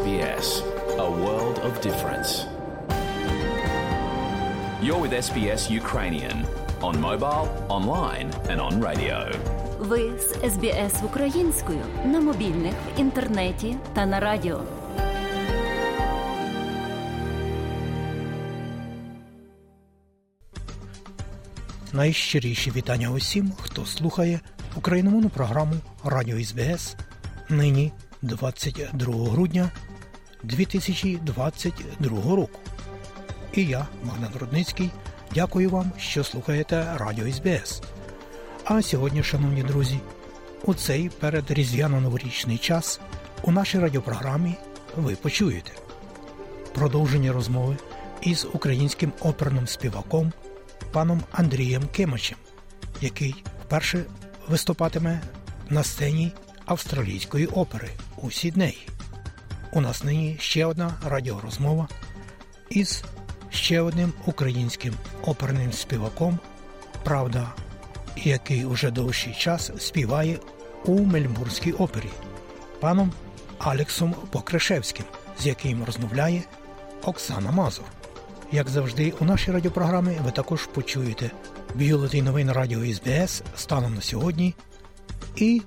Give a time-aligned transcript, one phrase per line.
[0.00, 0.48] SBS,
[1.06, 2.30] a world of difference.
[4.84, 6.36] You're with SBS Ukrainian
[6.88, 7.46] on mobile,
[7.78, 9.16] online, and on radio.
[9.78, 14.60] Ви з СБС українською на мобільних, в інтернеті та на радіо.
[21.92, 24.40] Найщиріші вітання усім, хто слухає
[24.76, 25.74] україномовну програму
[26.04, 26.96] Радіо СБС
[27.48, 27.92] нині
[28.22, 29.70] 22 грудня
[30.42, 32.60] 2022 року.
[33.52, 34.90] І я, Богдан Рудницький,
[35.34, 37.82] дякую вам, що слухаєте Радіо СБС.
[38.64, 40.00] А сьогодні, шановні друзі,
[40.64, 43.00] у цей передріздвяно-новорічний час
[43.42, 44.54] у нашій радіопрограмі
[44.96, 45.72] ви почуєте
[46.74, 47.76] продовження розмови
[48.22, 50.32] із українським оперним співаком
[50.92, 52.38] паном Андрієм Кимачем,
[53.00, 54.04] який вперше
[54.48, 55.20] виступатиме
[55.68, 56.32] на сцені
[56.66, 58.88] австралійської опери у Сіднеї.
[59.72, 61.88] У нас нині ще одна радіорозмова
[62.70, 63.04] із
[63.50, 66.38] ще одним українським оперним співаком,
[67.04, 67.52] правда,
[68.16, 70.38] який уже довший час співає
[70.84, 72.10] у Мельбурнській опері,
[72.80, 73.12] паном
[73.58, 75.04] Алексом Покришевським,
[75.40, 76.42] з яким розмовляє
[77.04, 77.84] Оксана Мазур.
[78.52, 81.30] Як завжди, у нашій радіопрограмі ви також почуєте
[81.74, 84.54] бюлетень новин Радіо СБС станом на сьогодні.
[85.36, 85.62] І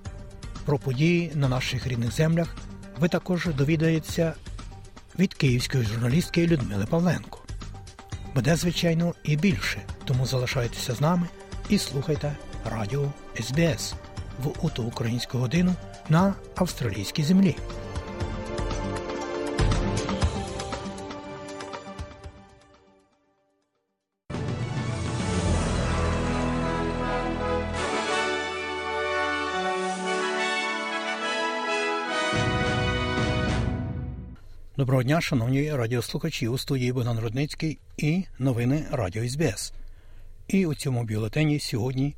[0.66, 2.56] про події на наших рідних землях
[3.04, 4.34] ви також довідаєтеся
[5.20, 7.40] від київської журналістки Людмили Павленко.
[8.36, 11.28] Буде, звичайно, і більше, тому залишайтеся з нами
[11.70, 13.94] і слухайте Радіо СБС
[14.44, 15.76] в уту українську годину
[16.10, 17.56] на австралійській землі.
[34.84, 39.74] Доброго дня, шановні радіослухачі у студії Богдан Рудницький і новини Радіо СБС.
[40.48, 42.16] І у цьому бюлетені сьогодні,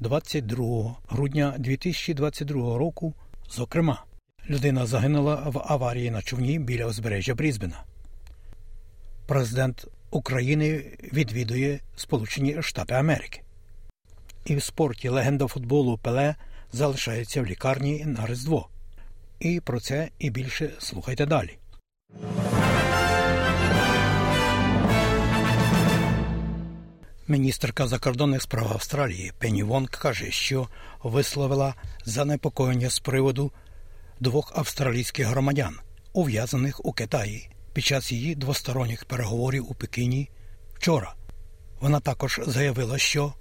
[0.00, 3.14] 22 грудня 2022 року,
[3.50, 4.04] зокрема,
[4.50, 7.84] людина загинула в аварії на човні біля узбережжя Брізбена.
[9.26, 13.40] Президент України відвідує Сполучені Штати Америки.
[14.44, 16.34] І в спорті легенда футболу Пеле
[16.72, 18.68] залишається в лікарні на Різдво.
[19.40, 21.58] І про це і більше слухайте далі.
[27.28, 30.68] Міністерка закордонних справ Австралії Пенні Вонг каже, що
[31.02, 31.74] висловила
[32.04, 33.52] занепокоєння з приводу
[34.20, 35.78] двох австралійських громадян,
[36.12, 40.30] ув'язаних у Китаї під час її двосторонніх переговорів у Пекіні
[40.74, 41.14] вчора.
[41.80, 43.34] Вона також заявила, що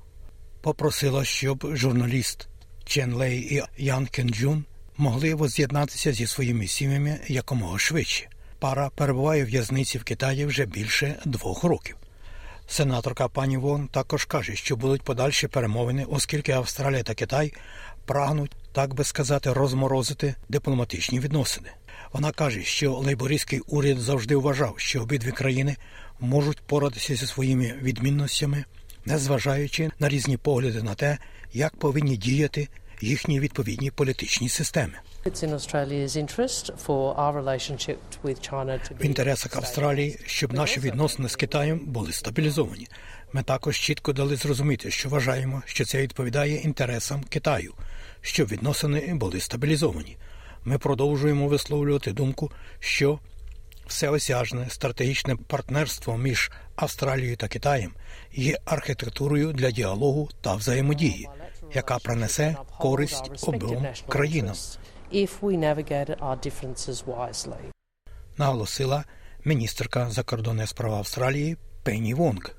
[0.61, 2.47] попросила, щоб журналіст
[2.85, 4.65] Чен Лей і Ян Кенджун
[4.97, 8.30] могли воз'єднатися зі своїми сім'ями якомога швидше.
[8.61, 11.95] Пара перебуває в в'язниці в Китаї вже більше двох років.
[12.67, 17.53] Сенаторка пані Вон також каже, що будуть подальші перемовини, оскільки Австралія та Китай
[18.05, 21.69] прагнуть, так би сказати, розморозити дипломатичні відносини.
[22.13, 25.75] Вона каже, що лейбористський уряд завжди вважав, що обидві країни
[26.19, 28.65] можуть поратися зі своїми відмінностями,
[29.05, 31.17] незважаючи на різні погляди на те,
[31.53, 32.67] як повинні діяти
[33.01, 34.93] їхні відповідні політичні системи.
[38.99, 42.87] В інтересах Австралії, щоб наші відносини з Китаєм були стабілізовані.
[43.33, 47.73] Ми також чітко дали зрозуміти, що вважаємо, що це відповідає інтересам Китаю,
[48.21, 50.17] щоб відносини були стабілізовані.
[50.63, 53.19] Ми продовжуємо висловлювати думку, що
[53.87, 57.93] всеосяжне стратегічне партнерство між Австралією та Китаєм
[58.33, 61.29] є архітектурою для діалогу та взаємодії,
[61.73, 64.55] яка принесе користь обом країнам.
[68.37, 69.03] Наголосила
[69.45, 72.55] міністерка закордонних справ Австралії Пенні Вонг.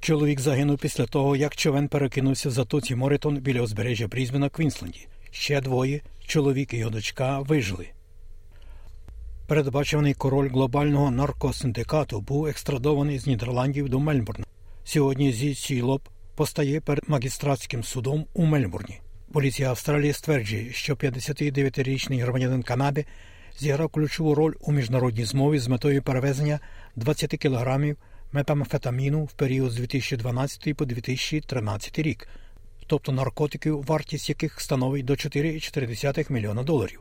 [0.00, 5.08] Чоловік загинув після того, як човен перекинувся в затоці Моритон біля узбережжя Брізбена Квінсленді.
[5.30, 7.88] Ще двоє чоловік і його дочка вижили.
[9.46, 14.46] Передбачений король глобального наркосиндикату був екстрадований з Нідерландів до Мельбурна.
[14.84, 19.00] Сьогодні зі Сілоп постає перед магістратським судом у Мельбурні.
[19.32, 23.04] Поліція Австралії стверджує, що 59-річний громадянин Канади
[23.58, 26.60] зіграв ключову роль у міжнародній змові з метою перевезення
[26.96, 27.96] 20 кілограмів
[28.32, 32.28] метамфетаміну в період з 2012 по 2013 рік,
[32.86, 37.00] тобто наркотиків, вартість яких становить до 4,4 мільйона доларів.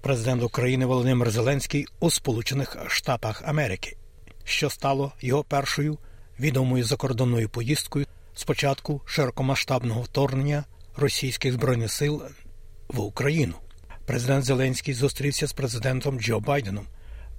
[0.00, 3.96] Президент України Володимир Зеленський у Сполучених Штатах Америки,
[4.44, 5.98] що стало його першою
[6.40, 10.64] відомою закордонною поїздкою з початку широкомасштабного вторгнення
[10.96, 12.22] російських збройних сил
[12.88, 13.54] в Україну.
[14.06, 16.86] Президент Зеленський зустрівся з президентом Джо Байденом,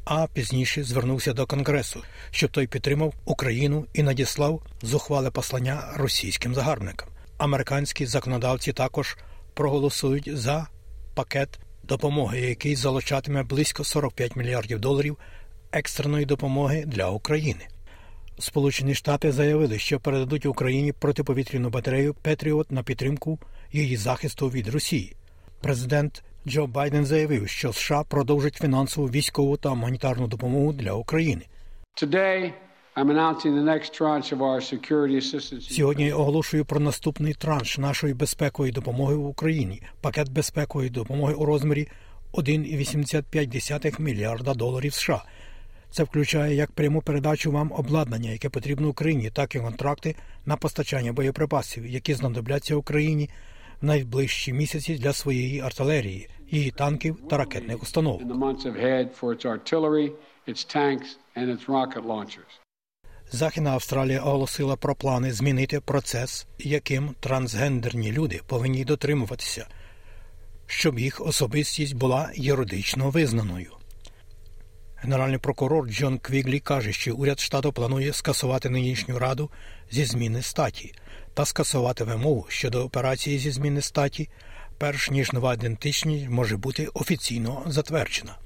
[0.05, 7.09] а пізніше звернувся до Конгресу, щоб той підтримав Україну і надіслав зухвале послання російським загарбникам.
[7.37, 9.17] Американські законодавці також
[9.53, 10.67] проголосують за
[11.15, 15.17] пакет допомоги, який залучатиме близько 45 мільярдів доларів
[15.71, 17.67] екстреної допомоги для України.
[18.39, 23.39] Сполучені Штати заявили, що передадуть Україні протиповітряну батарею Петріот на підтримку
[23.71, 25.15] її захисту від Росії.
[25.61, 31.45] Президент Джо Байден заявив, що США продовжать фінансову військову та гуманітарну допомогу для України.
[32.01, 32.51] Today.
[35.59, 39.81] Сьогодні я оголошую про наступний транш нашої безпекової допомоги в Україні.
[40.01, 41.87] Пакет безпекової допомоги у розмірі
[42.33, 45.23] 1,85 мільярда доларів США.
[45.91, 51.13] Це включає як пряму передачу вам обладнання, яке потрібно Україні, так і контракти на постачання
[51.13, 53.29] боєприпасів, які знадобляться Україні
[53.81, 57.77] в найближчі місяці для своєї артилерії, її танків та ракетних
[62.05, 62.59] launchers.
[63.31, 69.67] Західна Австралія оголосила про плани змінити процес, яким трансгендерні люди повинні дотримуватися,
[70.67, 73.76] щоб їх особистість була юридично визнаною.
[75.01, 79.49] Генеральний прокурор Джон Квіглі каже, що уряд штату планує скасувати нинішню раду
[79.91, 80.93] зі зміни статі
[81.33, 84.29] та скасувати вимогу щодо операції зі зміни статі,
[84.77, 88.37] перш ніж нова ідентичність може бути офіційно затверджена.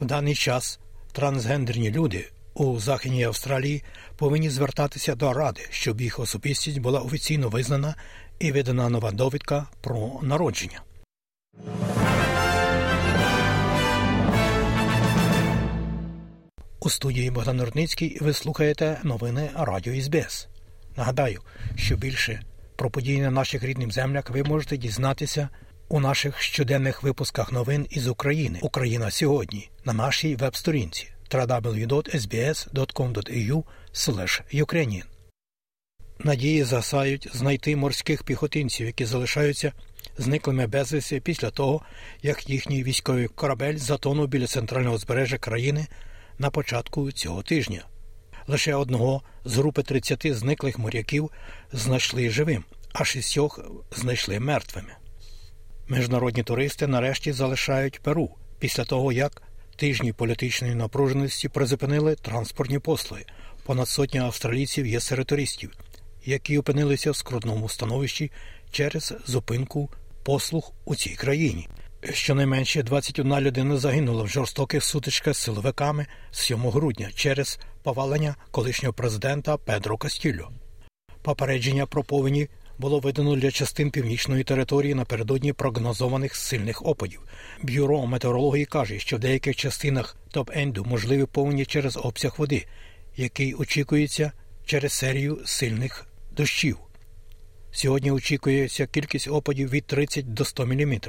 [0.00, 0.80] В даний час
[1.12, 3.82] трансгендерні люди у Західній Австралії
[4.16, 7.94] повинні звертатися до ради, щоб їх особистість була офіційно визнана
[8.38, 10.82] і видана нова довідка про народження.
[16.82, 20.48] У студії Богдан Рудницький ви слухаєте новини Радіо СБС.
[20.96, 21.40] Нагадаю,
[21.76, 22.42] що більше
[22.76, 25.48] про події на наших рідних землях ви можете дізнатися
[25.88, 33.64] у наших щоденних випусках новин із України Україна сьогодні на нашій веб-сторінці www.sbs.com.au
[34.54, 35.04] Ukrainian.
[36.18, 39.72] Надії засають знайти морських піхотинців, які залишаються
[40.18, 41.82] зниклими безвісті після того,
[42.22, 45.86] як їхній військовий корабель затонув біля центрального збережжя країни
[46.40, 47.84] на початку цього тижня.
[48.46, 51.30] Лише одного з групи 30 зниклих моряків
[51.72, 53.60] знайшли живим, а шістьох
[53.96, 54.92] знайшли мертвими.
[55.88, 59.42] Міжнародні туристи нарешті залишають Перу після того, як
[59.76, 63.24] тижні політичної напруженості призупинили транспортні послуги.
[63.64, 65.72] Понад сотня австралійців є серед туристів,
[66.24, 68.32] які опинилися в скрутному становищі
[68.70, 69.90] через зупинку
[70.22, 71.68] послуг у цій країні.
[72.04, 79.56] Щонайменше 21 людина загинула в жорстоких сутичках з силовиками 7 грудня через повалення колишнього президента
[79.56, 80.50] Педро Кастільо.
[81.22, 82.48] Попередження про повені
[82.78, 87.20] було видано для частин північної території напередодні прогнозованих сильних опадів.
[87.62, 92.66] Бюро метеорології каже, що в деяких частинах топ-енду можливі повені через обсяг води,
[93.16, 94.32] який очікується
[94.64, 96.06] через серію сильних
[96.36, 96.78] дощів.
[97.72, 101.00] Сьогодні очікується кількість опадів від 30 до 100 мм,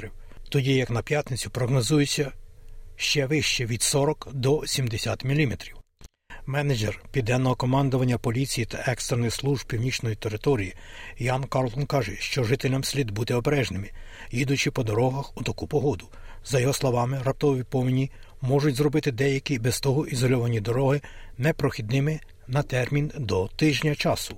[0.52, 2.32] тоді як на п'ятницю прогнозується
[2.96, 5.52] ще вище від 40 до 70 мм.
[6.46, 10.74] Менеджер південного командування поліції та екстрених служб північної території
[11.18, 13.90] Ян Карлтон каже, що жителям слід бути обережними,
[14.30, 16.08] їдучи по дорогах у таку погоду.
[16.44, 21.00] За його словами, раптові повені можуть зробити деякі без того ізольовані дороги
[21.38, 24.36] непрохідними на термін до тижня часу.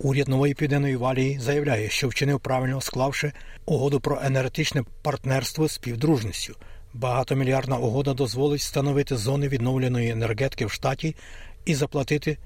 [0.00, 3.32] Уряд нової південної валії заявляє, що вчинив правильно склавши
[3.66, 6.56] угоду про енергетичне партнерство з співдружністю.
[6.94, 11.16] Багатомільярдна угода дозволить встановити зони відновленої енергетики в штаті
[11.64, 12.38] і заплатити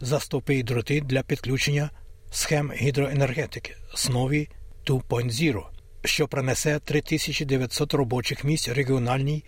[0.00, 1.90] за стовпи і дроти для підключення
[2.30, 4.48] схем гідроенергетики Снові
[4.86, 5.62] 2.0,
[6.04, 9.44] що принесе 3900 робочих місць регіональній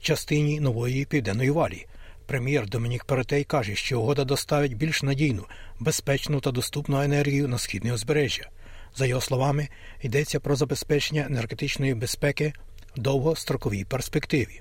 [0.00, 1.86] частині нової південної валії.
[2.30, 5.44] Прем'єр Домінік Перетей каже, що угода доставить більш надійну,
[5.80, 8.48] безпечну та доступну енергію на східне узбережжя.
[8.96, 9.68] За його словами,
[10.02, 12.52] йдеться про забезпечення енергетичної безпеки
[12.96, 14.60] в довгостроковій перспективі.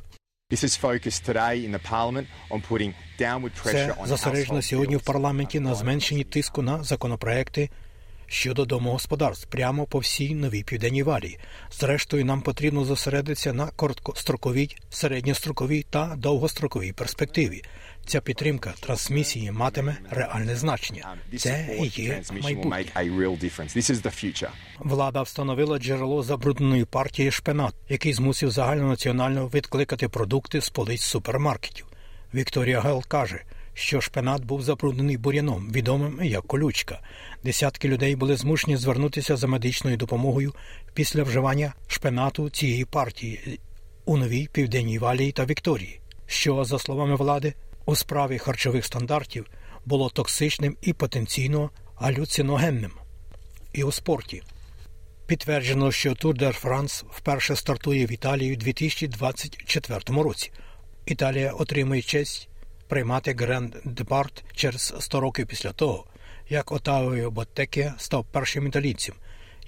[3.63, 7.69] Це зосереджено сьогодні в парламенті на зменшенні тиску на законопроекти
[8.29, 11.39] щодо домогосподарств прямо по всій новій південній валії.
[11.71, 17.63] Зрештою, нам потрібно зосередитися на короткостроковій, середньостроковій та довгостроковій перспективі.
[18.05, 21.15] Ця підтримка трансмісії матиме реальне значення.
[21.37, 22.85] Це є майбутнє.
[24.79, 31.85] Влада встановила джерело забрудненої партії шпинат, який змусив загальнонаціонально відкликати продукти з полиць супермаркетів.
[32.33, 33.41] Вікторія Гел каже,
[33.79, 36.99] що шпинат був забруднений бур'яном, відомим як колючка.
[37.43, 40.53] Десятки людей були змушені звернутися за медичною допомогою
[40.93, 43.59] після вживання шпинату цієї партії
[44.05, 47.53] у новій південній валії та Вікторії, що, за словами влади,
[47.85, 49.45] у справі харчових стандартів
[49.85, 52.91] було токсичним і потенційно галюциногенним.
[53.73, 54.43] І у спорті.
[55.27, 60.51] Підтверджено, що Тур де Франс вперше стартує в Італії у 2024 році.
[61.05, 62.48] Італія отримує честь
[62.89, 66.05] приймати Гранд Департ через 100 років після того,
[66.49, 69.15] як Отавіо Боттеке став першим італійцем,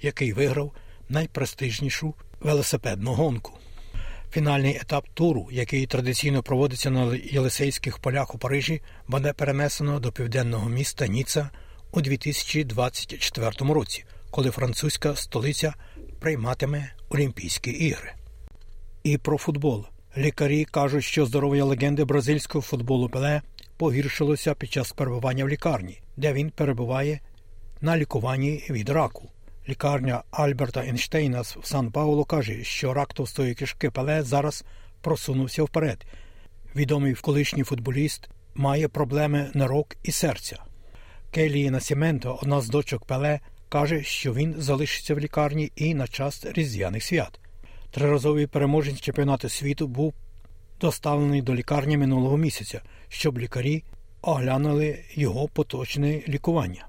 [0.00, 0.72] який виграв
[1.08, 3.52] найпрестижнішу велосипедну гонку.
[4.32, 10.68] Фінальний етап туру, який традиційно проводиться на Єлисейських полях у Парижі, буде перенесено до південного
[10.68, 11.50] міста Ніца
[11.92, 15.74] у 2024 році, коли французька столиця
[16.20, 18.12] прийматиме Олімпійські ігри.
[19.02, 19.86] І про футбол.
[20.16, 23.42] Лікарі кажуть, що здоров'я легенди бразильського футболу Пеле
[23.76, 27.20] погіршилося під час перебування в лікарні, де він перебуває
[27.80, 29.30] на лікуванні від раку.
[29.68, 34.64] Лікарня Альберта Ейнштейна в Сан Паулу каже, що рак товстої кишки Пеле зараз
[35.00, 36.06] просунувся вперед.
[36.76, 40.62] Відомий колишній футболіст має проблеми нирок і серця.
[41.30, 46.46] Келі Насіменто, одна з дочок Пеле, каже, що він залишиться в лікарні і на час
[46.54, 47.41] різдвяних свят.
[47.92, 50.14] Триразовий переможець чемпіонату світу був
[50.80, 53.84] доставлений до лікарні минулого місяця, щоб лікарі
[54.22, 56.86] оглянули його поточне лікування.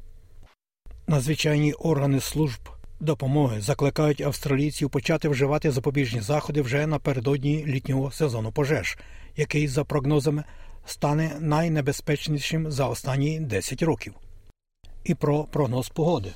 [1.07, 2.59] Надзвичайні органи служб
[2.99, 8.97] допомоги закликають австралійців почати вживати запобіжні заходи вже напередодні літнього сезону пожеж,
[9.35, 10.43] який, за прогнозами,
[10.85, 14.13] стане найнебезпечнішим за останні 10 років.
[15.03, 16.33] І про прогноз погоди.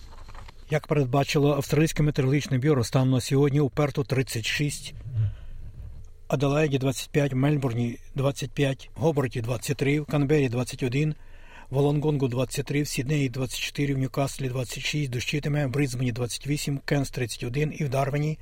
[0.69, 4.93] Як передбачило Австралійське метеорологічне бюро, станом на сьогодні у Перту 36,
[6.27, 11.15] Аделаїді 25, Мельбурні 25, Гоборті 23, в Канбері 21,
[11.69, 17.83] Волонгонгу 23, в Сіднеї 24, в Ньюкаслі 26, дощитиме, в Бризбені 28, Кенс 31 і
[17.83, 18.39] в Дарвені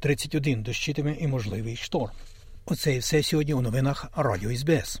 [0.00, 2.12] 31, дощитиме і можливий шторм.
[2.66, 5.00] Оце і все сьогодні у новинах Радіо СБС.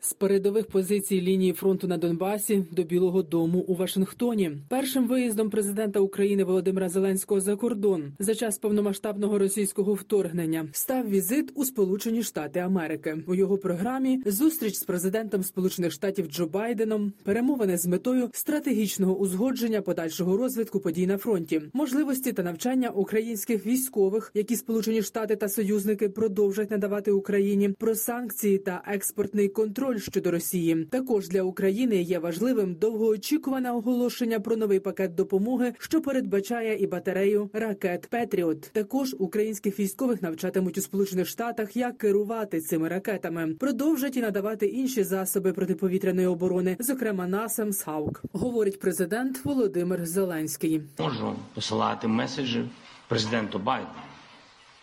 [0.00, 6.00] З передових позицій лінії фронту на Донбасі до Білого Дому у Вашингтоні першим виїздом президента
[6.00, 12.60] України Володимира Зеленського за кордон за час повномасштабного російського вторгнення став візит у Сполучені Штати
[12.60, 13.16] Америки.
[13.26, 19.82] У його програмі зустріч з президентом Сполучених Штатів Джо Байденом, перемовини з метою стратегічного узгодження
[19.82, 26.08] подальшого розвитку подій на фронті, можливості та навчання українських військових, які Сполучені Штати та союзники
[26.08, 30.84] продовжать надавати Україні про санкції та експортний контроль щодо Росії.
[30.90, 37.50] Також для України є важливим довгоочікуване оголошення про новий пакет допомоги, що передбачає і батарею
[37.52, 38.60] ракет Петріот.
[38.60, 43.54] Також українських військових навчатимуть у Сполучених Штатах, як керувати цими ракетами.
[43.54, 50.82] Продовжать і надавати інші засоби протиповітряної оборони, зокрема насамс Хаук, говорить президент Володимир Зеленський.
[50.98, 52.64] Можу посилати меседжі
[53.08, 53.90] президенту Байдену.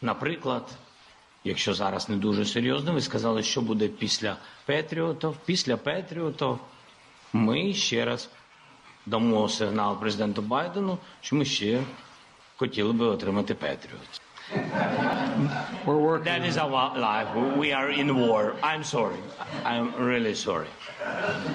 [0.01, 0.77] Наприклад,
[1.43, 5.38] якщо зараз не дуже серйозно, ви сказали, що буде після Петріотів.
[5.46, 6.60] Після Петріотов
[7.34, 8.29] ми ще раз
[9.05, 11.84] дамо сигнал президенту Байдену, що ми ще
[12.55, 14.22] хотіли би отримати Петріот.
[15.86, 16.25] We're working.
[16.25, 17.27] That is our life.
[17.57, 18.55] We are in war.
[18.63, 19.17] I'm sorry.
[19.65, 20.67] I'm really sorry.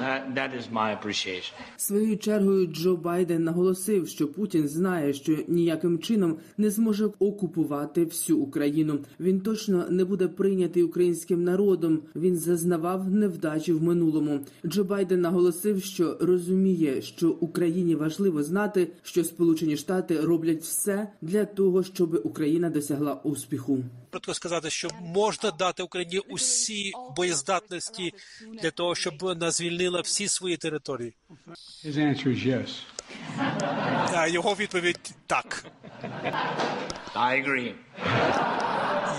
[0.00, 1.54] That, that is my appreciation.
[1.76, 8.38] Своєю чергою Джо Байден наголосив, що Путін знає, що ніяким чином не зможе окупувати всю
[8.38, 8.98] Україну.
[9.20, 12.00] Він точно не буде прийнятий українським народом.
[12.16, 14.40] Він зазнавав невдачі в минулому.
[14.66, 21.44] Джо Байден наголосив, що розуміє, що Україні важливо знати, що Сполучені Штати роблять все для
[21.44, 22.87] того, щоб Україна досягла
[23.22, 23.78] успіху.
[24.10, 28.14] Коротко сказати, що можна дати Україні усі боєздатності
[28.62, 31.14] для того, щоб вона звільнила всі свої території.
[31.84, 32.68] Yes.
[34.28, 35.64] Його відповідь так.
[37.14, 37.74] I agree.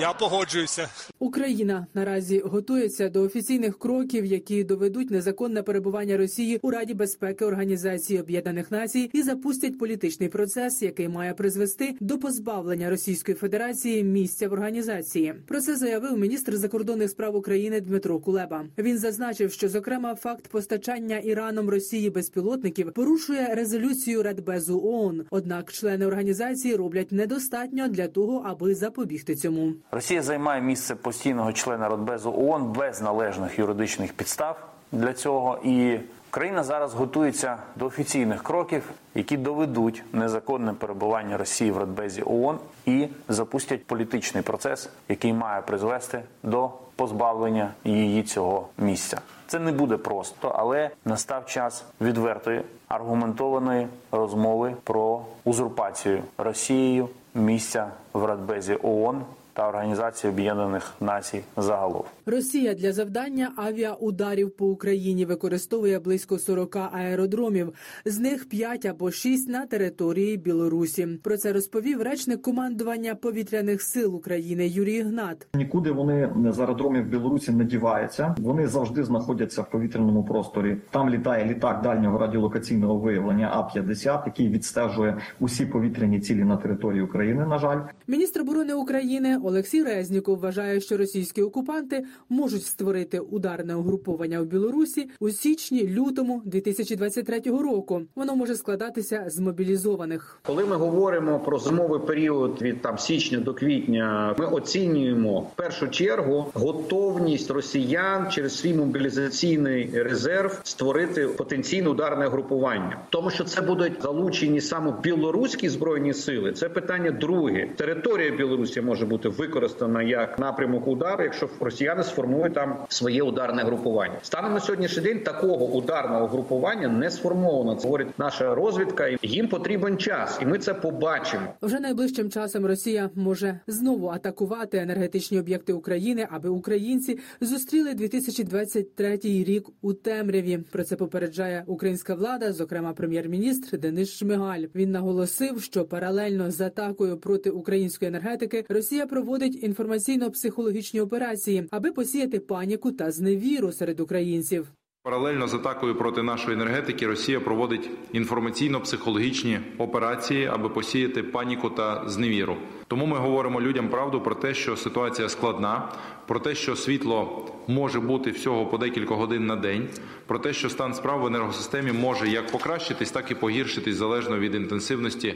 [0.01, 0.89] Я погоджуюся.
[1.19, 8.19] Україна наразі готується до офіційних кроків, які доведуть незаконне перебування Росії у Раді безпеки Організації
[8.19, 14.53] Об'єднаних Націй і запустять політичний процес, який має призвести до позбавлення Російської Федерації місця в
[14.53, 15.33] організації.
[15.47, 18.65] Про це заявив міністр закордонних справ України Дмитро Кулеба.
[18.77, 25.25] Він зазначив, що зокрема факт постачання Іраном Росії безпілотників порушує резолюцію Радбезу ООН.
[25.29, 29.73] Однак члени організації роблять недостатньо для того, аби запобігти цьому.
[29.91, 34.57] Росія займає місце постійного члена Радбезу ООН без належних юридичних підстав
[34.91, 41.77] для цього, і країна зараз готується до офіційних кроків, які доведуть незаконне перебування Росії в
[41.77, 49.21] Радбезі ООН і запустять політичний процес, який має призвести до позбавлення її цього місця.
[49.47, 58.25] Це не буде просто, але настав час відвертої аргументованої розмови про узурпацію Росією місця в
[58.25, 59.23] Радбезі ООН
[59.59, 62.03] та Організації Об'єднаних Націй загалом.
[62.25, 67.73] Росія для завдання авіаударів по Україні використовує близько 40 аеродромів,
[68.05, 71.07] з них 5 або 6 на території Білорусі.
[71.23, 75.47] Про це розповів речник командування повітряних сил України Юрій Гнат.
[75.53, 78.35] Нікуди вони з аеродромів Білорусі не діваються.
[78.37, 80.77] Вони завжди знаходяться в повітряному просторі.
[80.89, 87.01] Там літає літак дальнього радіолокаційного виявлення А 50 який відстежує усі повітряні цілі на території
[87.01, 87.45] України.
[87.45, 94.41] На жаль, Міністр оборони України Олексій Резніков вважає, що російські окупанти можуть створити ударне угруповання
[94.41, 98.01] в Білорусі у січні-лютому 2023 року.
[98.15, 100.39] Воно може складатися з мобілізованих.
[100.43, 105.87] Коли ми говоримо про зимовий період від там січня до квітня, ми оцінюємо в першу
[105.87, 114.01] чергу готовність росіян через свій мобілізаційний резерв створити потенційне ударне групування, тому що це будуть
[114.01, 116.51] залучені саме білоруські збройні сили.
[116.51, 117.69] Це питання друге.
[117.75, 124.19] Територія Білорусі може бути використана як напрямок удару, якщо росіяни сформують там своє ударне групування.
[124.21, 127.75] Станом на сьогоднішній день такого ударного групування не сформовано.
[127.75, 129.07] Це говорить наша розвідка.
[129.07, 131.43] і Їм потрібен час, і ми це побачимо.
[131.61, 139.69] Вже найближчим часом Росія може знову атакувати енергетичні об'єкти України, аби українці зустріли 2023 рік
[139.81, 140.57] у темряві.
[140.71, 144.63] Про це попереджає українська влада, зокрема прем'єр-міністр Денис Шмигаль.
[144.75, 152.39] Він наголосив, що паралельно з атакою проти української енергетики Росія проводить інформаційно-психологічні операції, аби посіяти
[152.39, 154.67] паніку та зневіру серед українців.
[155.03, 162.57] Паралельно з атакою проти нашої енергетики Росія проводить інформаційно-психологічні операції, аби посіяти паніку та зневіру.
[162.87, 165.91] Тому ми говоримо людям правду про те, що ситуація складна,
[166.27, 169.87] про те, що світло може бути всього по декілька годин на день,
[170.27, 174.55] про те, що стан справ в енергосистемі може як покращитись, так і погіршитись залежно від
[174.55, 175.35] інтенсивності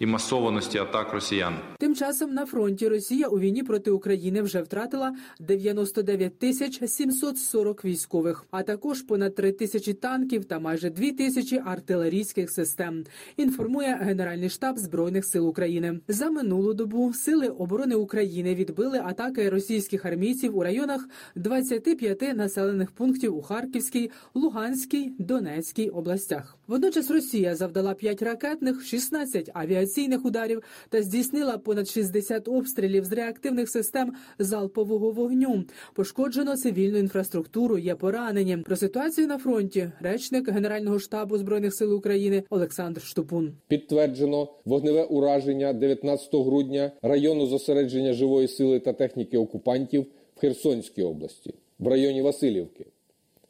[0.00, 1.54] і масованості атак росіян.
[1.78, 8.44] Тим часом на фронті Росія у війні проти України вже втратила 99 тисяч 740 військових,
[8.50, 13.04] а також понад 3 тисячі танків та майже 2 тисячі артилерійських систем.
[13.36, 16.00] Інформує Генеральний штаб збройних сил України.
[16.08, 23.36] За минулу добу сили оборони України відбили атаки російських армійців у районах 25 населених пунктів
[23.36, 26.56] у Харківській, Луганській, Донецькій областях.
[26.70, 33.68] Водночас Росія завдала 5 ракетних, 16 авіаційних ударів та здійснила понад 60 обстрілів з реактивних
[33.68, 35.64] систем залпового вогню.
[35.94, 37.78] Пошкоджено цивільну інфраструктуру.
[37.78, 38.56] Є поранені.
[38.56, 43.52] Про ситуацію на фронті речник Генерального штабу збройних сил України Олександр Штупун.
[43.68, 50.06] Підтверджено вогневе ураження 19 грудня району зосередження живої сили та техніки окупантів
[50.36, 52.86] в Херсонській області в районі Васильівки.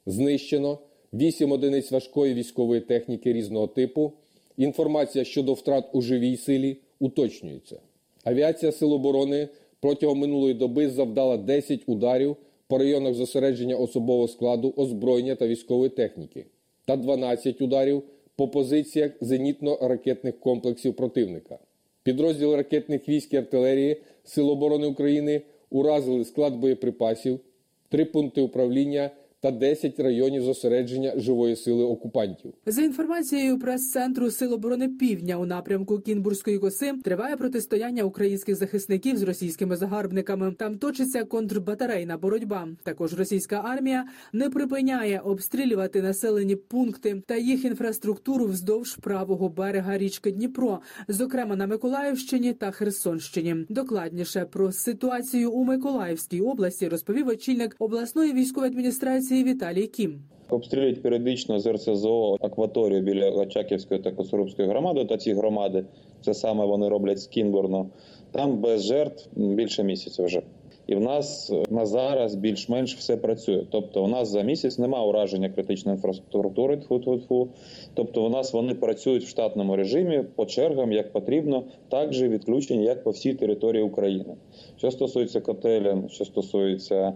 [0.06, 0.78] Знищено
[1.12, 4.12] 8 одиниць важкої військової техніки різного типу.
[4.56, 7.80] Інформація щодо втрат у живій силі уточнюється.
[8.24, 9.48] Авіація Сил оборони
[9.80, 16.46] протягом минулої доби завдала 10 ударів по районах зосередження особового складу, озброєння та військової техніки
[16.86, 18.02] та 12 ударів
[18.36, 21.58] по позиціях зенітно-ракетних комплексів противника.
[22.02, 27.40] Підрозділи ракетних військ і артилерії Сил оборони України уразили склад боєприпасів,
[27.88, 32.52] три пункти управління та 10 районів зосередження живої сили окупантів.
[32.66, 39.22] За інформацією прес-центру Сил оборони Півдня у напрямку Кінбурзької коси триває протистояння українських захисників з
[39.22, 40.52] російськими загарбниками.
[40.52, 42.68] Там точиться контрбатарейна боротьба.
[42.82, 50.30] Також російська армія не припиняє обстрілювати населені пункти та їх інфраструктуру вздовж правого берега річки
[50.30, 53.56] Дніпро, зокрема на Миколаївщині та Херсонщині.
[53.68, 60.22] Докладніше про ситуацію у Миколаївській області розповів очільник обласної військової адміністрації Віталій Кім.
[60.50, 65.04] Обстрілюють періодично з РСЗО акваторію біля Очаківської та Косорубської громади.
[65.04, 65.84] Та ці громади
[66.20, 67.90] це саме вони роблять з Кінбурну.
[68.32, 70.42] Там без жертв більше місяця вже.
[70.86, 73.66] І в нас на зараз більш-менш все працює.
[73.70, 76.76] Тобто, у нас за місяць немає ураження критичної інфраструктури.
[76.76, 77.48] Тфу-тфу-тфу.
[77.94, 82.84] Тобто, у нас вони працюють в штатному режимі по чергам, як потрібно, так же відключені,
[82.84, 84.34] як по всій території України.
[84.76, 87.12] Що стосується котелень, що стосується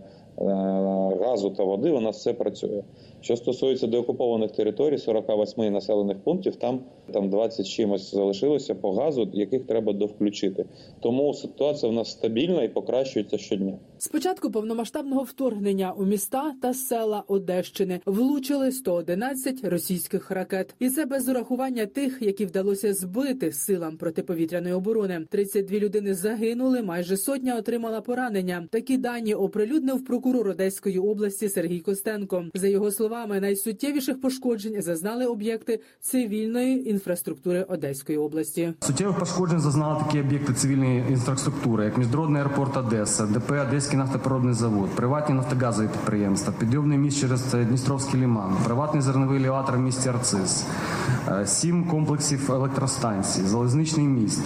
[1.21, 2.83] газу та води, у нас все працює.
[3.21, 6.81] Що стосується деокупованих територій, 48 населених пунктів, там
[7.13, 10.65] там 20 чимось залишилося по газу, яких треба довключити.
[11.01, 13.79] Тому ситуація в нас стабільна і покращується щодня.
[14.07, 21.29] Спочатку повномасштабного вторгнення у міста та села Одещини влучили 111 російських ракет, і це без
[21.29, 25.27] урахування тих, які вдалося збити силам протиповітряної оборони.
[25.31, 28.69] 32 людини загинули, майже сотня отримала поранення.
[28.71, 32.45] Такі дані оприлюднив прокурор Одеської області Сергій Костенко.
[32.55, 38.73] За його словами, найсуттєвіших пошкоджень зазнали об'єкти цивільної інфраструктури Одеської області.
[38.81, 43.53] Суттєвих пошкоджень зазнали такі об'єкти цивільної інфраструктури, як міжнародний аеропорт Одеса, ДП
[43.95, 49.81] Одеський нафтопроводний завод, приватні нафтогазові підприємства, підйомний міст через Дністровський ліман, приватний зерновий елеватор в
[49.81, 50.67] місті Арцис,
[51.45, 54.43] сім комплексів електростанцій, залізничний міст,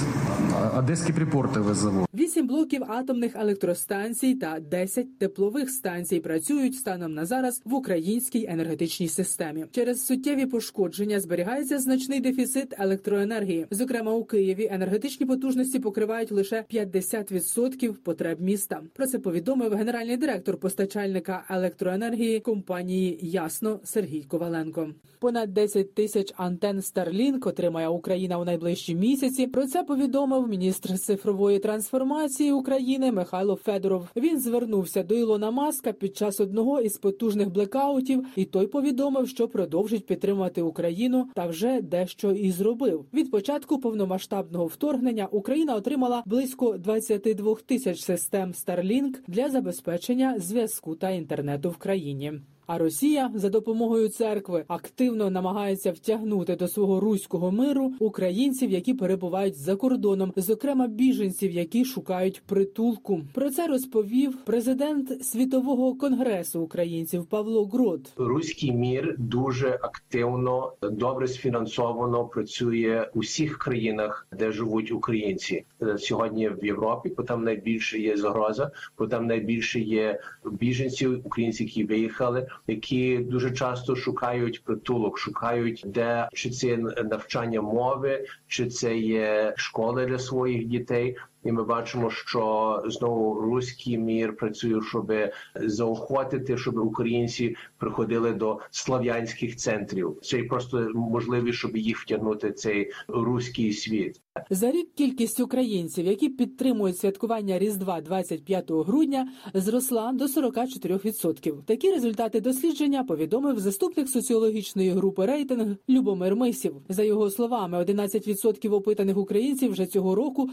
[0.79, 2.09] Одеський припортовий завод.
[2.15, 9.09] Вісім блоків атомних електростанцій та 10 теплових станцій працюють станом на зараз в українській енергетичній
[9.09, 9.65] системі.
[9.71, 13.67] Через суттєві пошкодження зберігається значний дефіцит електроенергії.
[13.71, 18.81] Зокрема, у Києві енергетичні потужності покривають лише 50% потреб міста.
[18.97, 24.88] Про це повідомив генеральний директор постачальника електроенергії компанії Ясно Сергій Коваленко.
[25.20, 29.46] Понад 10 тисяч антен Starlink отримає Україна у найближчі місяці.
[29.46, 34.09] Про це повідомив міністр цифрової трансформації України Михайло Федоров.
[34.16, 39.48] Він звернувся до Ілона Маска під час одного із потужних блекаутів, і той повідомив, що
[39.48, 43.05] продовжить підтримувати Україну та вже дещо і зробив.
[43.14, 51.11] Від початку повномасштабного вторгнення Україна отримала близько 22 тисяч систем Starlink для забезпечення зв'язку та
[51.11, 52.41] інтернету в країні.
[52.69, 59.57] А Росія за допомогою церкви активно намагається втягнути до свого руського миру українців, які перебувають
[59.57, 63.21] за кордоном, зокрема біженців, які шукають притулку.
[63.35, 68.13] Про це розповів президент світового конгресу українців Павло Грод.
[68.17, 75.65] Руський мір дуже активно, добре сфінансовано працює у всіх країнах, де живуть українці
[75.99, 77.13] сьогодні в Європі.
[77.17, 83.51] Бо там найбільше є загроза, бо там найбільше є біженців, українців, які виїхали які дуже
[83.51, 90.64] часто шукають притулок, шукають де чи це навчання мови, чи це є школи для своїх
[90.64, 91.16] дітей.
[91.44, 95.12] І ми бачимо, що знову руський мір працює, щоб
[95.55, 100.18] заохотити, щоб українці приходили до слав'янських центрів.
[100.22, 104.20] Це просто можливість, щоб їх втягнути цей руський світ.
[104.51, 111.62] За рік кількість українців, які підтримують святкування Різдва 25 грудня, зросла до 44%.
[111.62, 116.77] Такі результати дослідження повідомив заступник соціологічної групи рейтинг Любомир Мисів.
[116.88, 120.51] За його словами, 11% опитаних українців вже цього року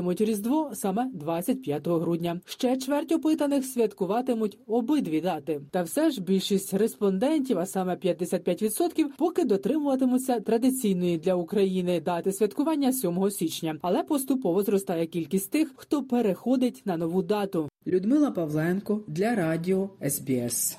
[0.00, 2.40] святкуватимуть Різдво саме 25 грудня.
[2.44, 5.60] Ще чверть опитаних святкуватимуть обидві дати.
[5.70, 12.92] Та все ж більшість респондентів, а саме 55%, поки дотримуватимуться традиційної для України дати святкування
[12.92, 17.68] 7 січня, але поступово зростає кількість тих, хто переходить на нову дату.
[17.86, 20.78] Людмила Павленко для радіо СБС.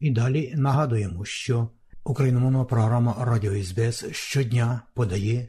[0.00, 1.68] І далі нагадуємо, що
[2.04, 5.48] україномовна програма Радіо СБС щодня подає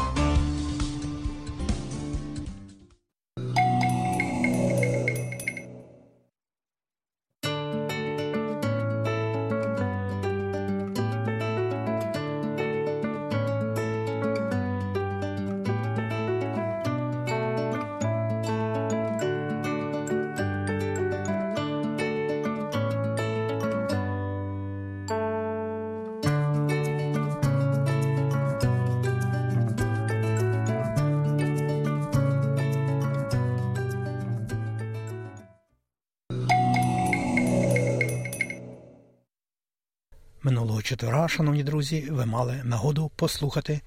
[40.51, 43.81] Минулого четвера, шановні друзі, ви мали нагоду послухати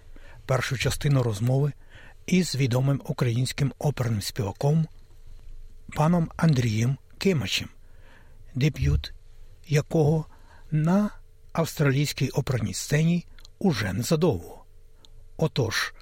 [0.46, 1.72] першу частину розмови
[2.26, 4.86] із відомим українським оперним співаком
[5.96, 7.68] паном Андрієм Кимачем,
[8.54, 9.12] дебют
[9.68, 10.26] якого
[10.70, 11.10] на
[11.52, 13.26] австралійській оперній сцені
[13.58, 14.64] уже незадовго.
[15.36, 15.94] Отож,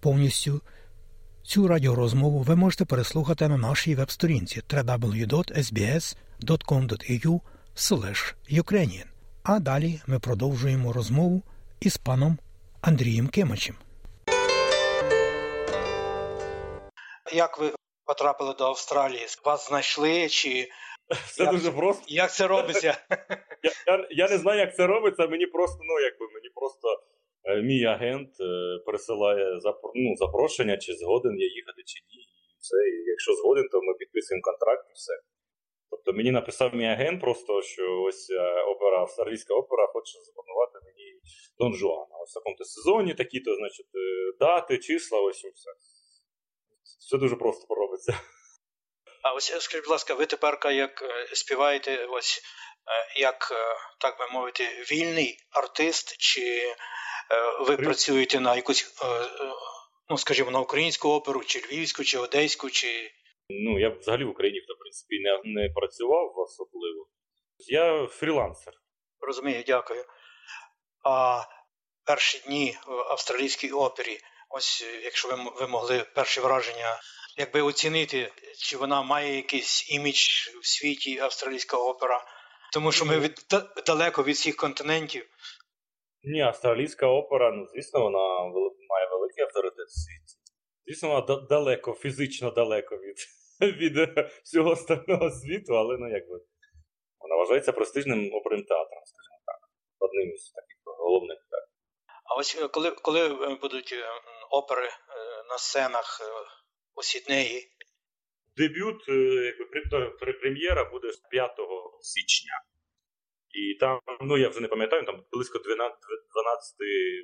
[0.00, 0.62] повністю
[1.42, 7.40] цю радіорозмову ви можете переслухати на нашій веб-сторінці www.sbs.com.au
[8.50, 9.17] Ukrainian.
[9.42, 11.42] А далі ми продовжуємо розмову
[11.80, 12.38] із паном
[12.80, 13.74] Андрієм Кимачем.
[17.32, 17.72] Як ви
[18.06, 19.26] потрапили до Австралії?
[19.44, 20.68] Вас знайшли чи
[21.26, 22.04] Все як, дуже просто.
[22.08, 22.98] Як це робиться?
[23.62, 25.26] Я, я, я не знаю, як це робиться.
[25.26, 26.88] Мені просто, ну якби мені просто
[27.44, 32.22] е, мій агент е, пересилає запро, ну, запрошення, чи згоден я їхати, чи ні.
[32.22, 32.76] І все.
[32.76, 35.12] І якщо згоден, то ми підписуємо контракт і все.
[35.90, 41.20] Тобто мені написав мій агент просто, що ось е, опера, австралійська опера хоче запропонувати мені
[41.58, 42.16] Дон Жуана.
[42.22, 45.70] Ось в такому сезоні такі-то, значить, е, дати, числа, ось і все.
[47.00, 48.20] Все дуже просто робиться.
[49.22, 52.42] А ось скажіть, будь ласка, ви тепер як е, співаєте, ось
[52.86, 56.74] е, як, е, так би мовити, вільний артист, чи
[57.60, 58.94] ви працюєте на якусь,
[60.10, 63.10] ну скажімо, на українську оперу, чи львівську, чи одеську, чи.
[63.50, 67.08] Ну, я взагалі в Україні, в принципі, не, не працював особливо.
[67.58, 68.74] Я фрілансер.
[69.20, 70.04] Розумію, дякую.
[71.04, 71.42] А
[72.04, 74.18] перші дні в австралійській опері,
[74.50, 77.00] ось якщо ви, ви могли перші враження
[77.36, 82.24] якби оцінити, чи вона має якийсь імідж в світі австралійська опера,
[82.72, 83.34] тому що ми від,
[83.86, 85.26] далеко від всіх континентів.
[86.22, 88.18] Ні, австралійська опера, ну звісно, вона
[88.88, 90.34] має великий авторитет в світі.
[90.86, 93.16] Звісно, вона далеко, фізично далеко від
[93.80, 93.96] від
[94.44, 96.40] всього остального світу, але ну якби
[97.20, 99.70] вона вважається престижним оперним театром, скажімо так.
[99.98, 101.64] Одним із таких головних так.
[102.24, 104.04] А ось е, коли коли е, будуть е,
[104.50, 104.88] опери
[105.48, 106.20] на сценах
[106.94, 107.68] у Сіднеї.
[108.56, 111.50] Дебют, якби прем'єра буде 5
[112.00, 112.62] січня.
[113.50, 115.98] І там, ну я вже не пам'ятаю, там близько 12
[116.34, 116.74] 12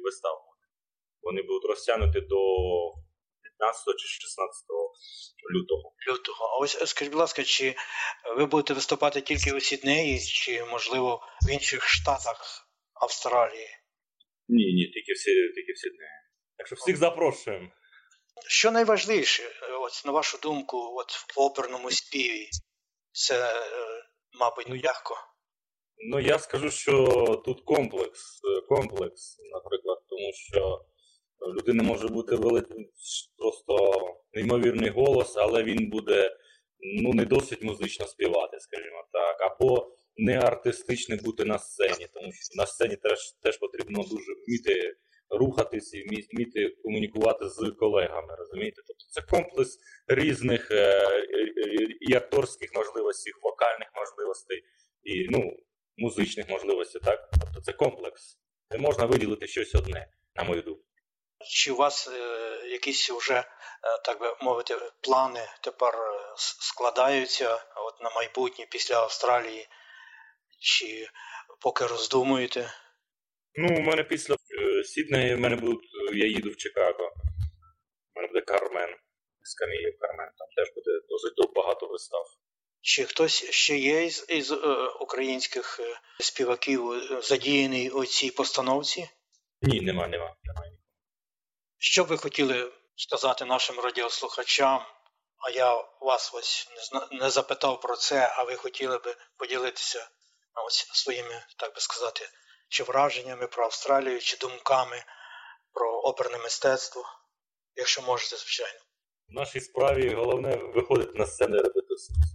[0.04, 0.40] вистав.
[1.22, 2.38] Вони будуть розтягнути до
[3.58, 4.64] 15 чи 16
[5.54, 5.94] лютого.
[6.08, 6.44] Лютого.
[6.46, 7.74] А ось скажіть, будь ласка, чи
[8.36, 13.68] ви будете виступати тільки у Сіднеї, чи, можливо, в інших штатах Австралії?
[14.48, 16.10] Ні, ні, тільки в, тільки в Сіднеї.
[16.56, 17.68] Так що всіх запрошуємо.
[18.46, 19.42] Що найважливіше,
[19.80, 22.48] от, на вашу думку, от в оперному співі?
[23.12, 23.52] Це,
[24.40, 25.16] мабуть, ну, легко?
[26.10, 26.92] Ну, я скажу, що
[27.44, 30.84] тут комплекс, комплекс, наприклад, тому що
[31.56, 32.90] людина може бути великий,
[33.36, 34.00] просто
[34.32, 36.36] неймовірний голос, але він буде
[37.02, 42.54] ну, не досить музично співати, скажімо так, або не артистично бути на сцені, тому що
[42.56, 44.96] на сцені теж, теж потрібно дуже вміти
[45.30, 48.36] рухатись і вміти комунікувати з колегами.
[48.38, 48.82] розумієте?
[48.86, 54.62] Тобто це комплекс різних е, е, і акторських можливостей, і вокальних можливостей,
[55.02, 55.56] і ну,
[55.96, 57.00] музичних можливостей.
[57.04, 57.30] так?
[57.40, 58.38] Тобто це комплекс.
[58.70, 60.83] Не можна виділити щось одне, на мою думку.
[61.48, 62.20] Чи у вас е,
[62.68, 63.44] якісь вже, е,
[64.04, 65.94] так би мовити, плани тепер
[66.36, 69.68] складаються от на майбутнє після Австралії?
[70.60, 71.08] Чи
[71.60, 72.70] поки роздумуєте?
[73.54, 77.12] Ну, у мене після е, Сіднеї в мене будуть, е, я їду в Чикаго.
[78.14, 78.96] У мене буде Кармен.
[79.42, 80.28] З Камією Кармен.
[80.38, 82.24] Там теж буде досить багато вистав.
[82.80, 84.56] Чи хтось ще є із, із е,
[85.00, 89.08] українських е, співаків е, задіяний у цій постановці?
[89.62, 90.36] Ні, нема, нема.
[90.44, 90.73] нема.
[91.84, 94.82] Що ви хотіли сказати нашим радіослухачам?
[95.38, 96.68] А я вас ось
[97.12, 100.08] не, запитав про це, а ви хотіли би поділитися
[100.66, 102.28] ось своїми, так би сказати,
[102.68, 105.04] чи враженнями про Австралію, чи думками
[105.72, 107.04] про оперне мистецтво,
[107.76, 108.80] якщо можете, звичайно.
[109.28, 112.33] В нашій справі головне виходити на сцену і робити справу.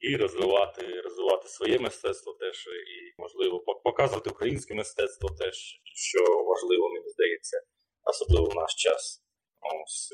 [0.00, 0.10] Так.
[0.10, 7.08] І розвивати, розвивати своє мистецтво теж, і, можливо, показувати українське мистецтво теж, що важливо, мені
[7.08, 7.62] здається,
[8.04, 9.22] особливо в наш час.
[9.60, 10.12] Ось.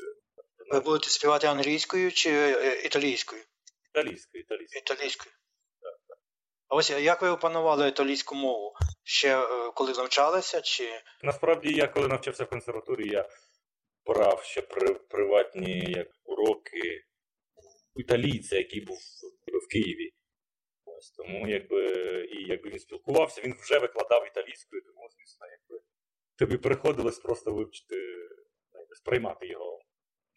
[0.70, 3.42] Ви будете співати англійською чи е, італійською?
[3.90, 4.80] Італійською, італійською.
[4.82, 5.34] Італійською.
[6.68, 8.72] А ось як ви опанували італійську мову?
[9.02, 10.60] Ще е, коли навчалися?
[10.60, 10.88] чи...
[11.22, 13.28] Насправді я коли навчався в консерваторії, я
[14.06, 17.04] брав ще при, приватні як уроки
[17.96, 18.98] італійця, який був
[19.58, 20.10] в Києві.
[20.84, 21.84] Ось Тому якби
[22.32, 25.84] і якби він спілкувався, він вже викладав італійською, тому, звісно, якби
[26.38, 27.96] тобі приходилось просто вивчити,
[28.72, 29.80] якби, сприймати його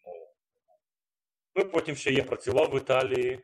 [0.04, 0.34] мову.
[1.54, 3.40] Ну, потім ще я працював в Італії.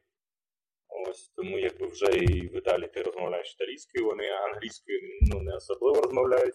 [0.89, 6.01] Ось, Тому якби вже і в Італії ти розмовляєш італійською, вони англійською ну, не особливо
[6.01, 6.55] розмовляють.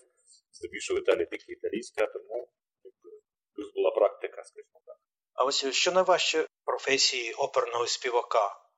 [0.51, 2.49] Здебільшого в Італії тільки італійська, тому
[2.83, 3.09] якби,
[3.55, 4.97] плюс була практика, скажімо так.
[5.33, 8.68] А ось що найважче професії оперного співака?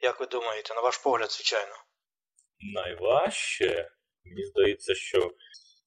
[0.00, 1.74] Як ви думаєте, на ваш погляд, звичайно?
[2.74, 3.90] Найважче,
[4.24, 5.30] мені здається, що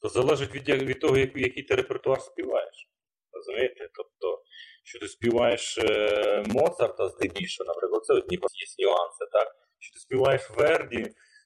[0.02, 2.90] то залежить від, від того, який ти репертуар співаєш.
[3.32, 3.90] Розумієте?
[3.94, 4.44] Тобто,
[4.84, 9.56] що ти співаєш е, Моцарта здебільшого, наприклад, це одні є нюанси, так?
[9.80, 11.06] Що ти співаєш Верді,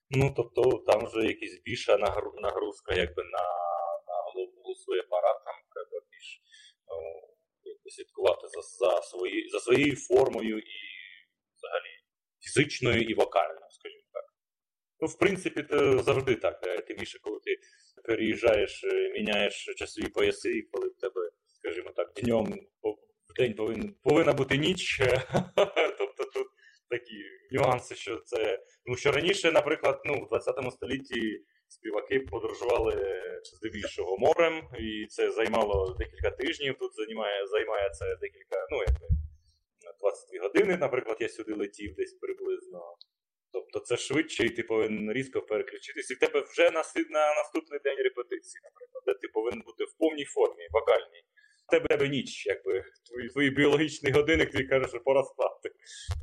[0.10, 1.98] ну тобто там вже якась більша
[2.42, 3.44] нагрузка якби на
[4.08, 4.16] на
[4.64, 6.42] голосовий апарат, там треба більш
[6.88, 6.98] ну,
[7.92, 10.80] слідкувати за за, свої, за своєю формою і
[11.58, 12.01] взагалі
[12.42, 14.26] фізичною і вокальною, скажімо так.
[15.00, 16.86] Ну, в принципі, це завжди так.
[16.88, 17.58] Тим більше, коли ти
[18.04, 22.60] переїжджаєш, е, міняєш часові пояси, і коли в тебе, скажімо так, днем
[23.30, 25.02] в день повинен, повинна бути ніч.
[25.98, 26.48] тобто тут
[26.90, 28.60] такі нюанси, що це.
[28.86, 35.96] Тому що раніше, наприклад, ну, в 20 столітті співаки подорожували здебільшого морем, і це займало
[36.00, 36.76] декілька тижнів.
[36.80, 39.08] Тут займає, займає це декілька, ну, якби
[40.00, 42.98] 22 години, наприклад, я сюди летів десь приблизно.
[43.54, 46.14] Тобто це швидше, і ти повинен різко переключитися.
[46.14, 49.94] І в тебе вже на, на наступний день репетиції, наприклад, де ти повинен бути в
[49.98, 51.24] повній формі, вокальній.
[51.68, 55.70] В тебе, ніч, якби твій, твій біологічний годинник, ти кажеш, що пора спати.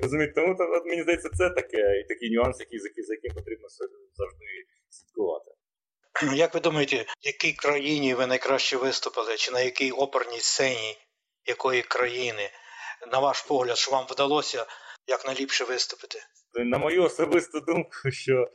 [0.02, 0.34] Розумієте?
[0.34, 3.68] Тому то, от, мені здається, це таке, і такий нюанс, який, за яким потрібно
[4.14, 4.46] завжди
[4.88, 5.50] слідкувати.
[6.34, 10.98] Як ви думаєте, в якій країні ви найкраще виступили, чи на якій оперній сцені
[11.46, 12.50] якої країни,
[13.12, 14.66] на ваш погляд, що вам вдалося
[15.06, 16.18] якнайліпше виступити?
[16.54, 18.48] На мою особисту думку, що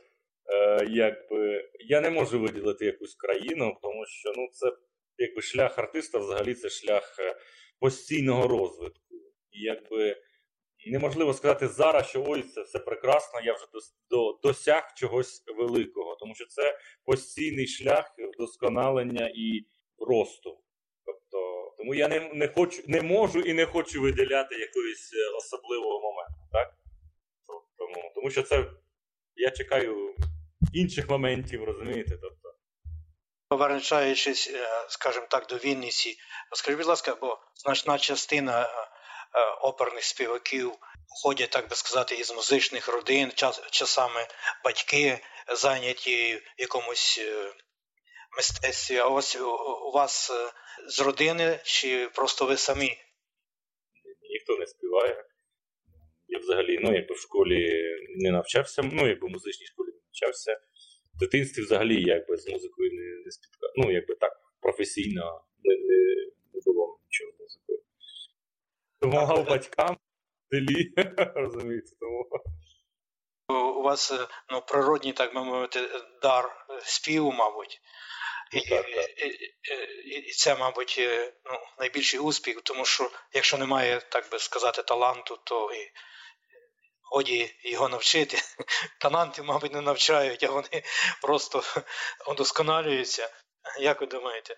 [0.46, 4.72] е, якби я не можу виділити якусь країну, тому що ну це
[5.18, 7.36] якби шлях артиста взагалі це шлях е,
[7.80, 9.14] постійного розвитку.
[9.50, 10.16] І якби
[10.86, 13.66] неможливо сказати зараз, що ой, це все прекрасно, я вже
[14.10, 19.66] до, досяг чогось великого, тому що це постійний шлях вдосконалення і
[19.98, 20.60] росту.
[21.04, 21.53] Тобто,
[21.84, 26.40] тому я не не, хочу, не можу і не хочу виділяти якогось е, особливого моменту.
[26.52, 26.74] так?
[27.78, 28.66] Тому, тому що це
[29.36, 30.14] я чекаю
[30.72, 32.10] інших моментів, розумієте?
[32.10, 32.54] тобто.
[33.48, 36.16] Повертаючись, е, скажімо так, до Вінниці,
[36.52, 38.68] скажіть, будь ласка, бо значна частина е,
[39.62, 40.72] оперних співаків
[41.22, 43.32] ходять, так би сказати, із музичних родин,
[43.70, 44.26] часами
[44.64, 45.18] батьки
[45.56, 47.20] зайняті якомусь
[48.36, 48.96] мистецтві.
[48.96, 49.36] А ось
[49.86, 50.32] у вас
[50.88, 52.90] з родини чи просто ви самі?
[54.30, 55.24] Ніхто не співає.
[56.28, 57.82] Я взагалі, ну, якби в школі
[58.16, 60.60] не навчався, ну, якби в музичній школі не навчався.
[61.14, 63.70] В дитинстві взагалі якби з музикою не, не спіткав.
[63.76, 66.14] Ну, якби так, професійно не, не,
[66.54, 67.78] не було нічого з музикою.
[69.00, 70.92] Допомагав батькам в селі,
[71.34, 72.28] розумієте, тому.
[73.48, 74.12] У вас
[74.48, 75.88] ну, природній, так би мовити,
[76.22, 77.80] дар співу, мабуть.
[78.52, 79.26] І, і,
[80.04, 81.00] і, і це, мабуть,
[81.44, 85.92] ну, найбільший успіх, тому що якщо немає, так би сказати, таланту, то і
[87.14, 88.38] годі його навчити.
[89.00, 90.82] Таланти, мабуть, не навчають, а вони
[91.22, 91.62] просто
[92.30, 93.28] удосконалюються.
[93.80, 94.56] Як ви думаєте?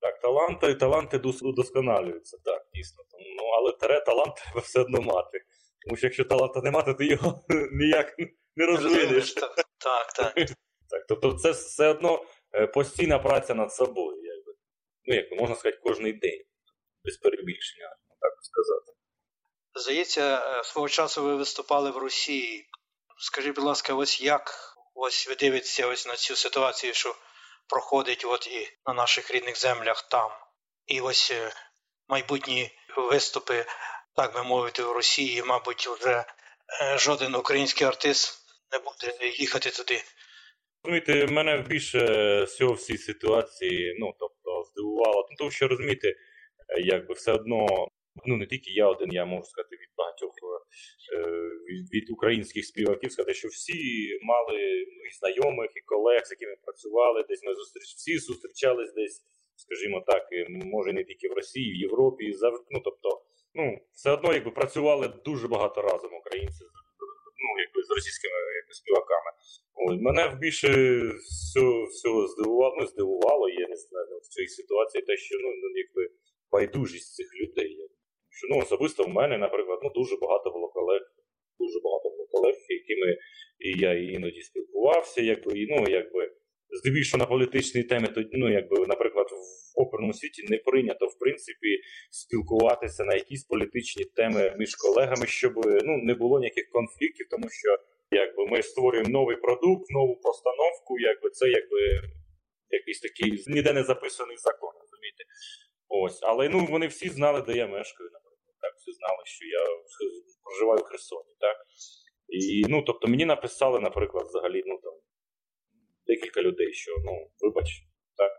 [0.00, 3.04] Так, таланти таланти удосконалюються, так, дійсно.
[3.36, 5.38] Ну, Але тере талант треба все одно мати.
[5.86, 8.14] Тому що якщо таланта не мати, то його ніяк
[8.56, 9.34] не розвинеш.
[9.34, 10.12] Так, так.
[10.12, 10.48] так.
[11.08, 14.22] Тобто це все одно е, постійна праця над собою.
[14.22, 14.52] Якби.
[15.04, 16.44] Ну, як можна сказати, кожен день,
[17.04, 18.92] без перебільшення, так сказати.
[19.74, 22.68] Здається, е, свого часу ви виступали в Росії.
[23.18, 27.14] Скажіть, будь ласка, ось як ось ви дивитеся ось на цю ситуацію, що
[27.68, 30.30] проходить от і на наших рідних землях там.
[30.86, 31.52] І ось е,
[32.08, 33.66] майбутні виступи,
[34.16, 36.24] так би мовити, в Росії, мабуть, вже
[36.82, 38.38] е, жоден український артист
[38.72, 40.00] не буде їхати туди.
[40.84, 42.00] Розумієте, мене більше
[42.44, 45.28] всього в цій ситуації, ну тобто, здивувало.
[45.38, 46.14] Тому що розумієте,
[46.78, 47.66] якби все одно
[48.24, 50.30] ну не тільки я один, я можу сказати від багатьох
[51.12, 51.18] е,
[51.68, 53.78] від, від українських співаків, сказати, що всі
[54.22, 59.22] мали ну, і знайомих, і колег, з якими працювали, десь ми зустріч, всі зустрічались десь,
[59.56, 62.64] скажімо так, може не тільки в Росії, в Європі, завжди.
[62.70, 63.22] Ну тобто,
[63.56, 66.64] ну все одно якби працювали дуже багато разом українці
[67.44, 69.30] ну, якби з російськими якби, співаками.
[69.74, 70.68] Ось, мене більше
[71.90, 76.14] всього, здивувало, ну, здивувало, я не знаю, в цій ситуації те, що ну, ну якби
[76.52, 77.72] байдужість цих людей.
[78.30, 81.02] Що ну, особисто в мене, наприклад, ну дуже багато було колег,
[81.58, 83.18] дуже багато було колег, якими
[83.58, 86.30] і я іноді спілкувався, якби, ну, якби,
[86.70, 91.80] здебільшого на політичні теми, то, ну, якби, наприклад, в оперному світі не прийнято, в принципі,
[92.10, 97.76] спілкуватися на якісь політичні теми між колегами, щоб ну, не було ніяких конфліктів, тому що
[98.50, 102.00] ми створюємо новий продукт, нову постановку, якби це якби
[102.70, 105.24] якийсь такий ніде не записаний закон, розумієте?
[105.88, 108.56] Ось, але ну вони всі знали, де я мешкаю, наприклад.
[108.60, 109.64] Так, всі знали, що я
[110.44, 111.56] проживаю в Херсоні, так?
[112.28, 114.92] І ну, тобто мені написали, наприклад, взагалі, ну там
[116.06, 117.82] декілька людей, що ну, вибач,
[118.16, 118.32] так,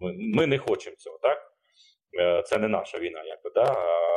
[0.00, 1.52] ми, ми не хочемо цього, так?
[2.20, 3.64] Е, це не наша війна, якби, да?
[3.64, 4.08] а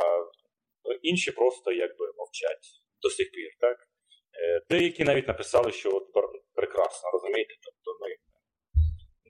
[1.02, 2.66] інші просто якби мовчать
[3.02, 3.76] до сих пір, так?
[4.42, 6.06] Е, деякі навіть написали, що от
[6.54, 7.54] прекрасно, розумієте?
[7.62, 8.16] Тобто ми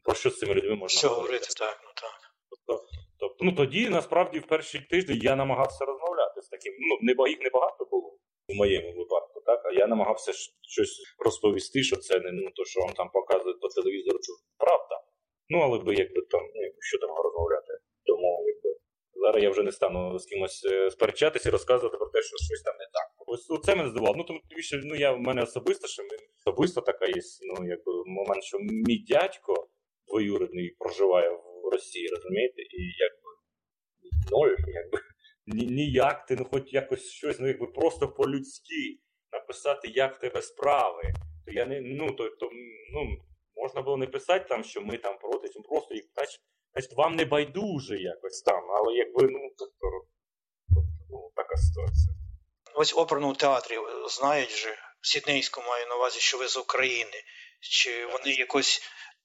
[0.05, 2.21] про що з цими людьми можна Що говорити, так, ну так.
[2.51, 2.87] Тобто,
[3.19, 6.75] тобто, ну тоді насправді в перший тиждень я намагався розмовляти з таким.
[6.79, 8.19] Ну, не, їх небагато було
[8.53, 9.61] в моєму випадку, так?
[9.65, 13.69] А я намагався щось розповісти, що це не ну, то, що вам там показують по
[13.69, 14.95] телевізору, це правда.
[15.49, 17.73] Ну, але би якби там, ну, що там розмовляти.
[18.07, 18.79] Тому якби.
[19.15, 22.63] Зараз я вже не стану з кимось е, сперечатися і розказувати про те, що щось
[22.63, 23.09] там не так.
[23.27, 24.17] Ось це мене здивувало.
[24.19, 26.03] Ну тому більше, ну я в мене особисто, що
[26.39, 29.69] особисто така є, ну якби момент, що мій дядько
[30.09, 32.63] двоюрідний проживає в Росії, розумієте?
[32.63, 33.31] І якби
[34.31, 34.99] ноль, якби
[35.47, 38.99] ніяк ти, ну хоч якось щось, ну якби просто по-людськи
[39.33, 41.03] написати, як в тебе справи.
[41.47, 42.51] То я не, ну, то, то
[42.93, 43.17] ну,
[43.57, 47.25] можна було не писати там, що ми там проти, ну просто їх значить, вам не
[47.25, 49.87] байдуже якось там, але якби, ну, тобто,
[51.11, 52.15] ну, така ситуація.
[52.75, 53.79] Ось оперному театрі
[54.09, 57.23] знають же, в Сіднейську маю на увазі, що ви з України.
[57.61, 58.83] Чи вони якось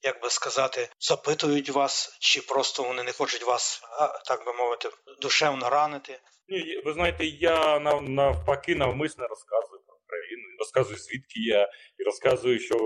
[0.07, 3.81] як би сказати, запитують вас, чи просто вони не хочуть вас,
[4.25, 4.89] так би мовити,
[5.21, 6.19] душевно ранити?
[6.49, 12.77] Ні, ви знаєте, я навпаки навмисно розказую про Україну, розказую, звідки я, і розказую, що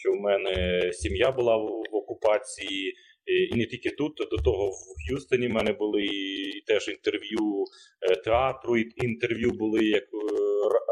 [0.00, 2.94] що в мене сім'я була в, в окупації,
[3.26, 7.64] і не тільки тут, до того в Х'юстоні в мене були і теж інтерв'ю
[8.02, 10.08] е, театру, і інтерв'ю були як е,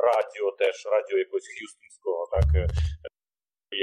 [0.07, 2.69] радіо, теж радіо якогось Х'юстонського, так е,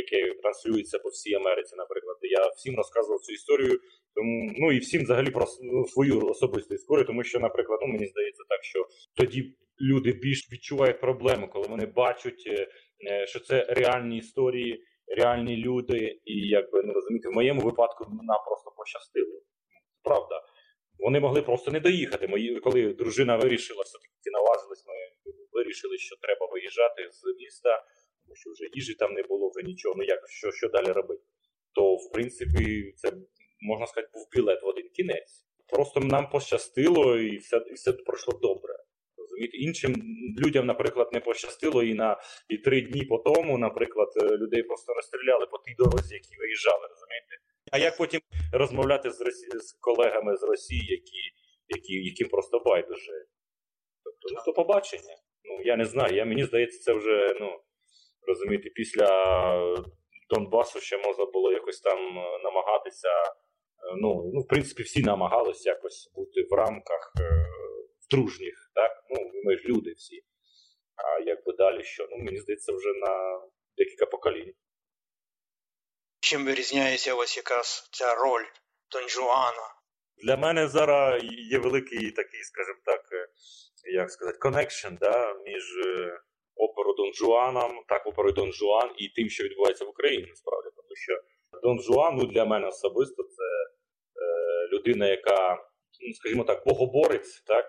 [0.04, 2.18] яке транслюється по всій Америці, наприклад.
[2.22, 3.80] Я всім розказував цю історію,
[4.16, 8.08] тому ну і всім взагалі про ну, свою особисту історію, тому що, наприклад, ну мені
[8.08, 12.68] здається так, що тоді люди більш відчувають проблему, коли вони бачать, е,
[13.12, 18.44] е, що це реальні історії, реальні люди, і якби ну розумієте, в моєму випадку нам
[18.46, 19.42] просто пощастило.
[20.04, 20.42] Правда.
[21.00, 22.28] Вони могли просто не доїхати.
[22.28, 24.94] Мої, коли дружина вирішила, все таки наважились, ми
[25.52, 27.84] вирішили, що треба виїжджати з міста
[28.26, 29.96] тому що вже їжі там не було, вже нічого.
[29.98, 31.24] Ну як що що далі робити?
[31.76, 33.12] То в принципі це
[33.62, 35.46] можна сказати був білет в один кінець.
[35.68, 38.74] Просто нам пощастило, і все і все пройшло добре.
[39.18, 39.58] Розумієте?
[39.58, 39.96] Іншим
[40.46, 44.94] людям, наприклад, не пощастило, і на і три дні по тому, наприклад, е, людей просто
[44.94, 46.88] розстріляли по тій дорозі, які виїжджали.
[46.90, 47.38] розумієте?
[47.72, 48.22] А як потім
[48.54, 49.18] розмовляти з
[49.54, 51.22] з колегами з Росії, які,
[51.68, 53.26] які, яким просто байдуже?
[54.04, 55.16] Тобто, ну, то побачення.
[55.44, 56.16] Ну я не знаю.
[56.16, 57.60] Я Мені здається, це вже ну
[58.28, 59.08] розумієте, після
[60.30, 63.10] Донбасу ще можна було якось там е, намагатися.
[63.10, 63.34] Е,
[64.02, 67.46] ну, ну, в принципі, всі намагалися якось бути в рамках е,
[68.10, 68.92] дружніх, так?
[69.10, 70.24] Ну, ми ж люди всі.
[70.96, 72.08] А якби далі що?
[72.12, 73.42] Ну, мені здається, вже на
[73.78, 74.54] декілька поколінь.
[76.20, 78.46] Чим вирізняється ось якраз ця роль
[78.92, 79.76] Дон Жуана?
[80.24, 83.02] Для мене зараз є великий такий, скажімо так,
[83.94, 85.64] як сказати, connection да, між
[86.56, 90.96] оперу Дон Жуаном, так оперою Дон Жуан і тим, що відбувається в Україні, насправді, тому
[90.96, 91.14] що
[91.64, 95.58] Дон Жуан ну, для мене особисто це е, людина, яка,
[96.08, 97.66] ну, скажімо так, богоборець, так,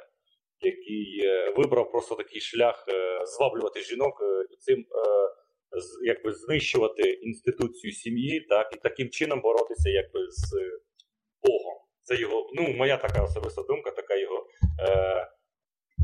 [0.61, 4.79] який е, вибрав просто такий шлях е, зваблювати жінок е, і цим.
[4.79, 5.25] Е,
[6.03, 10.53] Якби знищувати інституцію сім'ї, так і таким чином боротися якби з
[11.43, 11.75] Богом.
[12.03, 14.47] Це його, ну моя така особиста думка, така його
[14.81, 15.29] е,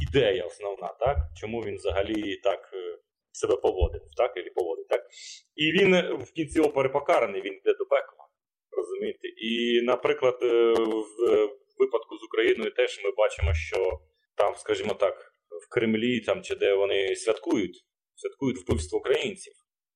[0.09, 1.16] ідея основна, так?
[1.36, 2.99] Чому він взагалі так е,
[3.32, 4.36] себе поводив, так?
[4.36, 5.07] Или поводить, так?
[5.55, 8.26] І він е, в кінці опери покараний, він йде до пекла.
[8.70, 9.28] Розумієте?
[9.28, 14.01] І, наприклад, е, в випадку з Україною теж ми бачимо, що
[14.36, 17.84] там, скажімо так, в Кремлі там, чи де вони святкують,
[18.14, 19.53] святкують вбивство українців.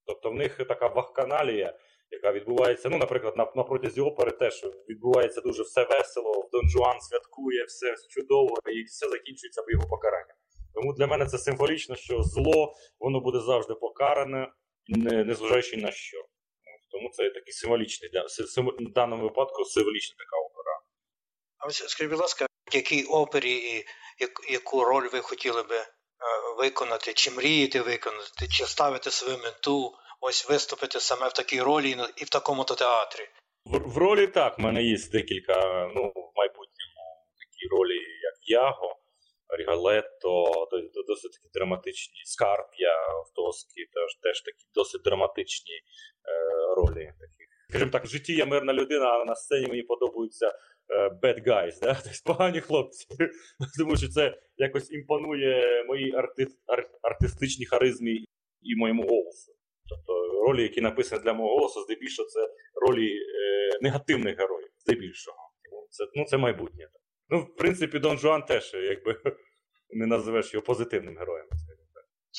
[0.06, 1.78] Тобто в них така вахканалія
[2.14, 2.88] яка відбувається.
[2.88, 6.48] Ну, наприклад, на, на протязі опери теж відбувається дуже все весело.
[6.52, 10.36] Дон Жуан святкує, все чудово, і все закінчується в його покаранням.
[10.74, 14.52] Тому для мене це символічно, що зло воно буде завжди покаране,
[15.26, 16.18] незважаючи на що.
[16.90, 18.10] Тому це такий символічний
[18.88, 20.80] в даному випадку символічна така опера.
[21.58, 23.86] А ось скажіть, будь ласка, в якій опері і
[24.52, 25.86] яку роль ви хотіли би е,
[26.58, 29.92] виконати, чи мрієте виконати, чи ставити свою мету?
[30.20, 33.28] Ось виступити саме в такій ролі і в такому то театрі?
[33.64, 34.58] В, в ролі так.
[34.58, 35.54] в мене є декілька,
[35.94, 37.04] ну, в майбутньому
[37.38, 38.96] такі ролі, як Яго.
[39.58, 40.44] Рігалетто,
[41.06, 42.22] досить такі драматичні.
[42.24, 47.12] Скарп'я в Тоски, теж, теж такі досить драматичні е, ролі.
[47.20, 47.44] Такі.
[47.68, 51.80] Скажімо так, в житті я мирна людина, а на сцені мені подобаються е, bad guys,
[51.80, 51.94] да?
[52.04, 53.06] тобто погані хлопці.
[53.78, 56.46] Тому що це якось імпонує моїй арти...
[56.66, 56.90] ар...
[57.02, 58.24] артистичній харизмі
[58.62, 59.52] і моєму голосу.
[59.88, 60.12] Тобто
[60.46, 65.50] ролі, які написані для мого голосу, здебільшого це ролі е, негативних героїв, здебільшого.
[65.90, 66.88] Це ну, це майбутнє.
[67.28, 69.20] Ну, в принципі, Дон Жуан теж, якби
[69.90, 71.46] не називеш його позитивним героєм.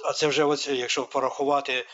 [0.10, 1.86] А це вже, ось, якщо порахувати е,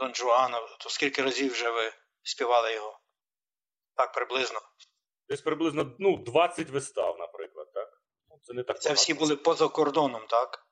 [0.00, 3.00] Дон Жуана, то скільки разів вже ви співали його?
[3.96, 4.60] Так, приблизно.
[5.28, 7.88] Десь приблизно ну, 20 вистав, наприклад, так?
[8.28, 10.66] Ну, це не так Це всі були поза кордоном, так?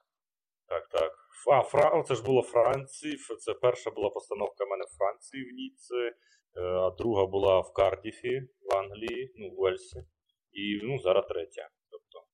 [0.67, 1.22] Так, так.
[1.51, 2.03] А, Фра...
[2.09, 3.16] це ж було Франції.
[3.38, 7.72] Це перша була постановка в мене в Франції в Ніці, е, а друга була в
[7.72, 10.05] Кардіфі, в Англії, ну, в Уельсі.
[10.53, 11.68] І ну, зараз третя.
[11.90, 12.26] Тобто,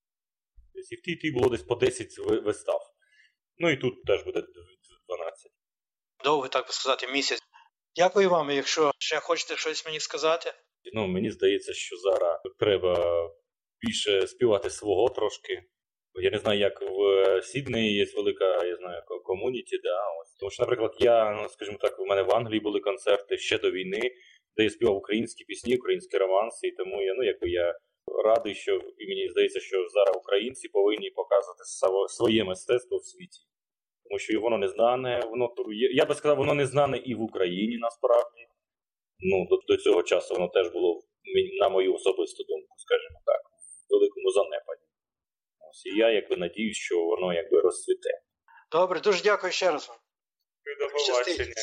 [0.74, 2.80] десь і в тій тій було десь по 10 вистав.
[3.58, 4.42] Ну і тут теж буде
[5.08, 5.52] 12.
[6.24, 7.40] Довго, так би сказати, місяць.
[7.96, 10.52] Дякую вам, якщо ще хочете щось мені сказати.
[10.94, 12.96] Ну, Мені здається, що зараз треба
[13.80, 15.62] більше співати свого трошки.
[16.20, 20.34] Я не знаю, як в Сіднеї є велика, я знаю, комуніті, да, ось.
[20.40, 23.70] Тому що, наприклад, я, ну, скажімо так, у мене в Англії були концерти ще до
[23.70, 24.00] війни,
[24.56, 27.74] де я співав українські пісні, українські романси, і тому я, ну, якби я
[28.24, 31.64] радий, що і мені здається, що зараз українці повинні показувати
[32.08, 33.40] своє мистецтво в світі.
[34.04, 35.54] Тому що воно не знане, воно
[35.92, 38.42] я би сказав, воно не знане і в Україні насправді.
[39.20, 41.02] Ну, До, до цього часу воно теж було,
[41.60, 43.40] на мою особисту думку, скажімо так,
[43.88, 44.87] в великому занепаді.
[45.70, 48.08] Ось і я якби надіюсь, що воно якби розцвіте.
[48.72, 49.98] Добре, дуже дякую ще раз вам.
[50.80, 51.54] До побачення.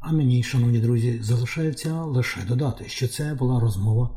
[0.00, 4.10] А мені, шановні друзі, залишається лише додати, що це була розмова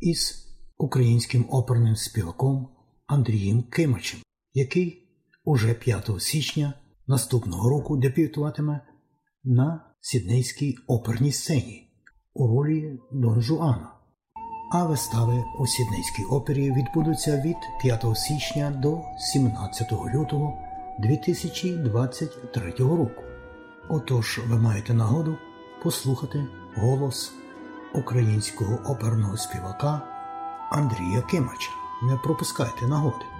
[0.00, 0.44] із
[0.76, 2.76] українським оперним співаком
[3.06, 4.20] Андрієм Кимачем,
[4.52, 5.08] який
[5.44, 6.74] уже 5 січня
[7.06, 8.80] наступного року дебютуватиме
[9.44, 11.90] на Сіднейській оперній сцені
[12.34, 13.93] у ролі Дон Жуана.
[14.70, 20.58] А вистави у Сіднейській опері відбудуться від 5 січня до 17 лютого
[20.98, 23.22] 2023 року.
[23.88, 25.36] Отож, ви маєте нагоду
[25.82, 26.46] послухати
[26.76, 27.32] голос
[27.94, 30.02] українського оперного співака
[30.70, 31.70] Андрія Кимача.
[32.02, 33.33] Не пропускайте нагоди.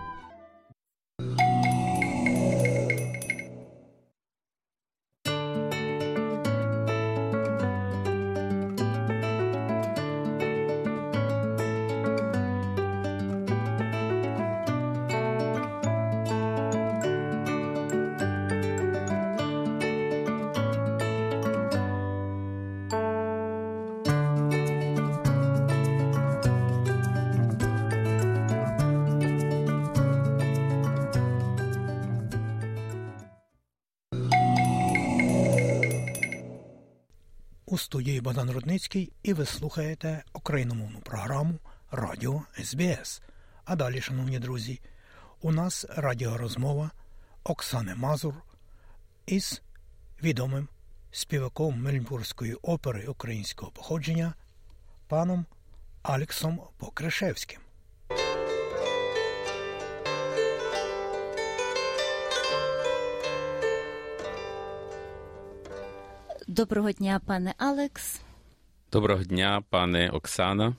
[39.44, 41.58] Слухаєте україномовну програму
[41.90, 43.22] Радіо СБС.
[43.64, 44.80] А далі, шановні друзі,
[45.40, 46.90] у нас радіорозмова
[47.44, 48.34] Оксани Мазур
[49.26, 49.62] із
[50.22, 50.68] відомим
[51.10, 54.34] співаком Мельбурзької опери українського походження
[55.08, 55.46] паном
[56.02, 57.60] Алексом Покрешевським.
[66.46, 68.20] Доброго дня, пане Алекс.
[68.94, 70.76] Доброго дня, пане Оксана.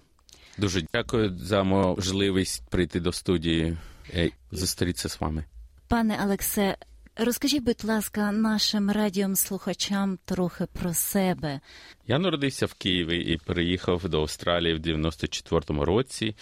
[0.57, 3.77] Дуже дякую за можливість прийти до студії
[4.13, 5.45] і зустрітися з вами.
[5.87, 6.77] Пане Алексе,
[7.15, 11.59] розкажіть, будь ласка, нашим радіослухачам трохи про себе.
[12.07, 16.35] Я народився в Києві і переїхав до Австралії в 94-му році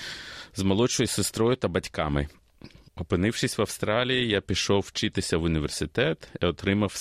[0.56, 2.28] з молодшою сестрою та батьками.
[2.96, 6.94] Опинившись в Австралії, я пішов вчитися в університет і отримав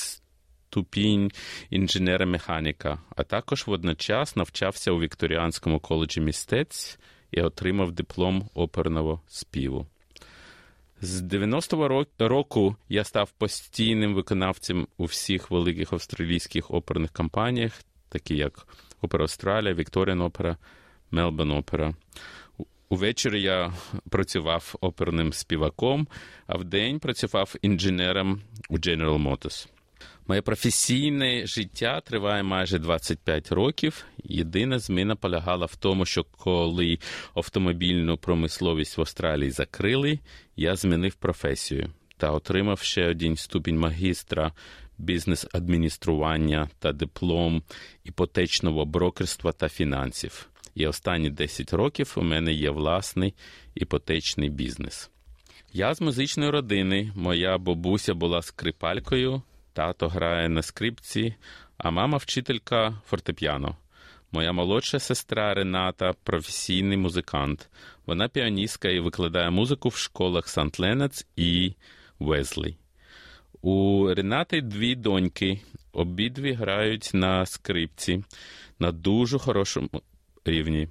[0.73, 1.31] ступінь
[1.71, 6.99] інженера-механіка, а також водночас навчався у Вікторіанському коледжі містець
[7.31, 9.87] і отримав диплом оперного співу.
[11.01, 18.67] З 90-го року я став постійним виконавцем у всіх великих австралійських оперних компаніях, такі як
[19.01, 20.57] Опера Австралія, Вікторіан Опера,
[21.11, 21.95] Мелбон Опера.
[22.89, 23.73] Увечері я
[24.11, 26.09] працював оперним співаком,
[26.47, 29.69] а вдень працював інженером у General Motors.
[30.27, 34.05] Моє професійне життя триває майже 25 років.
[34.25, 36.99] Єдина зміна полягала в тому, що коли
[37.35, 40.19] автомобільну промисловість в Австралії закрили,
[40.57, 44.53] я змінив професію та отримав ще один ступінь магістра
[44.99, 47.63] бізнес-адміністрування та диплом
[48.05, 50.49] іпотечного брокерства та фінансів.
[50.75, 53.35] І останні 10 років у мене є власний
[53.75, 55.11] іпотечний бізнес.
[55.73, 57.13] Я з музичної родини.
[57.17, 59.43] Моя бабуся була скрипалькою,
[59.73, 61.35] тато грає на скрипці,
[61.79, 63.77] а мама вчителька фортепіано.
[64.33, 67.71] Моя молодша сестра Рената професійний музикант.
[68.07, 71.73] Вона піаністка і викладає музику в школах Сант Ленец і
[72.19, 72.77] Везлі.
[73.63, 75.61] У Ренати дві доньки.
[75.93, 78.25] Обидві грають на скрипці
[78.79, 80.03] на дуже хорошому
[80.45, 80.89] рівні.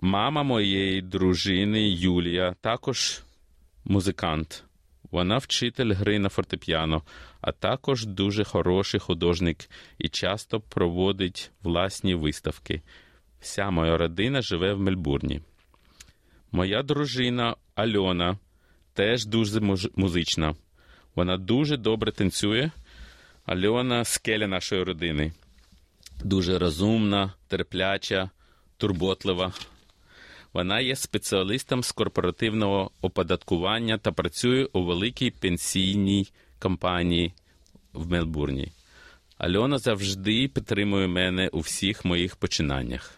[0.00, 3.22] Мама моєї дружини Юлія також
[3.84, 4.64] музикант.
[5.10, 7.02] Вона вчитель гри на фортепіано,
[7.40, 12.82] а також дуже хороший художник і часто проводить власні виставки.
[13.40, 15.40] Вся моя родина живе в Мельбурні.
[16.52, 18.38] Моя дружина Альона
[18.94, 19.60] теж дуже
[19.96, 20.54] музична.
[21.14, 22.70] Вона дуже добре танцює.
[23.46, 25.32] Альона скеля нашої родини.
[26.24, 28.30] Дуже розумна, терпляча,
[28.76, 29.52] турботлива.
[30.52, 36.28] Вона є спеціалістом з корпоративного оподаткування та працює у великій пенсійній
[36.58, 37.32] компанії
[37.92, 38.72] в Мелбурні.
[39.38, 43.14] Альона завжди підтримує мене у всіх моїх починаннях.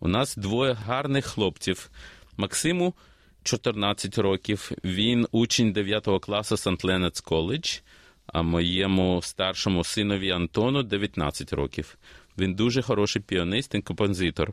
[0.00, 1.90] У нас двоє гарних хлопців.
[2.36, 2.94] Максиму
[3.42, 4.72] 14 років.
[4.84, 6.84] Він учень 9 класу St.
[6.84, 7.82] Leonard's College,
[8.26, 11.98] а моєму старшому синові Антону 19 років.
[12.38, 14.52] Він дуже хороший піанист і композитор.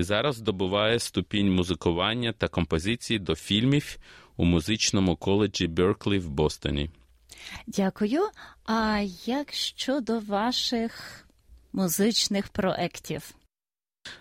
[0.00, 3.98] І зараз здобуває ступінь музикування та композиції до фільмів
[4.36, 6.90] у музичному коледжі Берклі в Бостоні.
[7.66, 8.28] Дякую.
[8.64, 11.24] А як щодо ваших
[11.72, 13.34] музичних проєктів?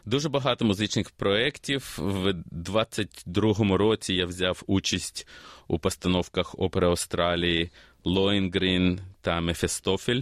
[0.06, 1.96] Дуже багато музичних проєктів.
[1.98, 5.28] В 22-му році я взяв участь
[5.68, 7.72] у постановках опери Австралії
[8.04, 10.22] Лоенгрін та Мефестофель,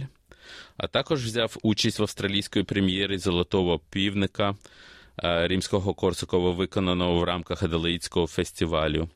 [0.76, 4.56] а також взяв участь в австралійської прем'єрі Золотого півника
[5.22, 9.08] Римського-Корсакова, виконаного в рамках Аделаїдського фестивалю.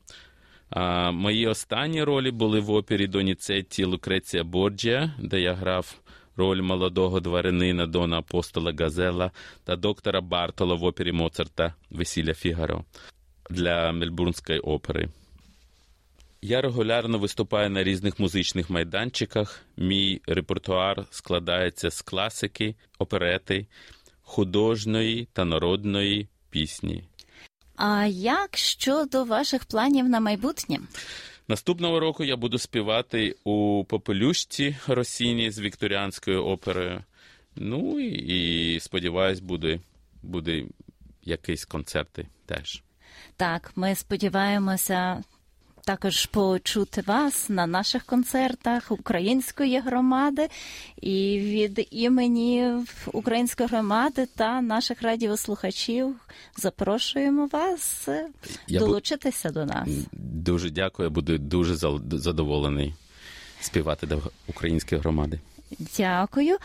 [1.11, 5.95] Мої останні ролі були в опері Доніцетті Лукреція Борджія, де я грав
[6.37, 9.31] роль молодого дворянина Дона Апостола Газела
[9.63, 12.83] та доктора Бартола в опері Моцарта Весілля Фігаро
[13.49, 15.09] для Мельбурнської опери.
[16.41, 19.61] Я регулярно виступаю на різних музичних майданчиках.
[19.77, 23.65] Мій репертуар складається з класики, оперети,
[24.23, 27.03] художньої та народної пісні.
[27.75, 30.79] А як щодо ваших планів на майбутнє?
[31.47, 37.03] Наступного року я буду співати у Попелющці Росіні з вікторіанською оперою.
[37.55, 39.79] Ну і, і сподіваюсь, буде,
[40.23, 40.63] буде
[41.23, 42.83] якісь концерти теж.
[43.37, 45.23] Так, ми сподіваємося
[45.85, 50.47] також почути вас на наших концертах української громади
[51.01, 52.73] і від імені
[53.13, 56.15] української громади та наших радіослухачів
[56.57, 58.09] запрошуємо вас
[58.67, 59.53] я долучитися бу...
[59.53, 59.89] до нас.
[60.13, 61.75] Дуже дякую, я буду дуже
[62.11, 62.93] задоволений
[63.59, 65.39] співати до української громади.
[65.97, 66.57] Дякую.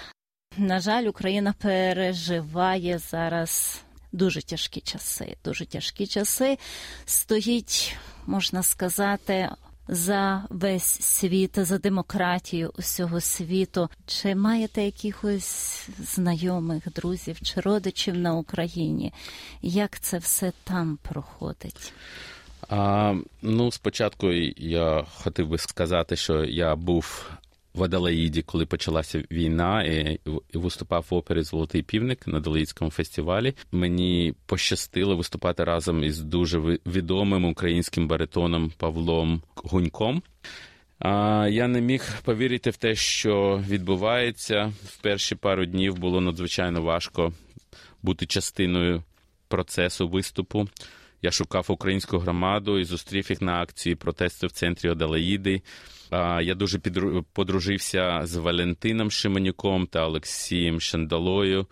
[0.56, 3.82] На жаль, Україна переживає зараз
[4.12, 5.36] дуже тяжкі часи.
[5.44, 6.58] Дуже тяжкі часи
[7.04, 7.96] стоїть
[8.26, 9.48] можна сказати,
[9.88, 13.88] за весь світ, за демократію усього світу.
[14.06, 19.12] Чи маєте якихось знайомих, друзів чи родичів на Україні?
[19.62, 21.92] Як це все там проходить?
[22.68, 27.30] А, Ну, спочатку я хотів би сказати, що я був
[27.78, 30.20] в Аделаїді, коли почалася війна, і
[30.54, 33.54] виступав в опері Золотий півник на Аделаїдському фестивалі.
[33.72, 40.22] Мені пощастило виступати разом із дуже відомим українським баритоном Павлом Гуньком.
[40.98, 44.72] А я не міг повірити в те, що відбувається.
[44.84, 47.32] В перші пару днів було надзвичайно важко
[48.02, 49.02] бути частиною
[49.48, 50.68] процесу виступу.
[51.22, 55.62] Я шукав українську громаду і зустрів їх на акції протесту в центрі Оделаїди.
[56.12, 56.78] Я дуже
[57.32, 61.66] подружився з Валентином Шименюком та Олексієм Шандалою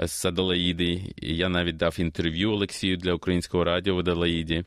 [0.00, 1.14] е, з Аделаїди.
[1.16, 4.64] Я навіть дав інтерв'ю Олексію для українського радіо в Аделаїді.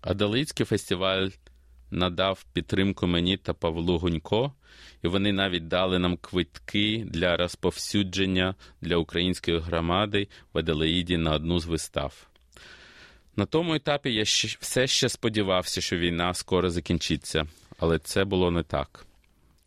[0.00, 1.28] Аделаїдський фестиваль
[1.90, 4.52] надав підтримку мені та Павлу Гунько,
[5.02, 11.58] і вони навіть дали нам квитки для розповсюдження для української громади в Аделаїді на одну
[11.58, 12.26] з вистав.
[13.36, 14.22] На тому етапі я
[14.60, 17.46] все ще сподівався, що війна скоро закінчиться
[17.82, 19.06] але це було не так.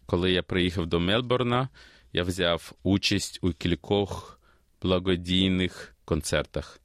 [0.06, 1.70] Коли я приїхав до Мельбурна,
[2.14, 4.40] я взяв участь у кількох
[4.82, 6.80] благодійних концертах.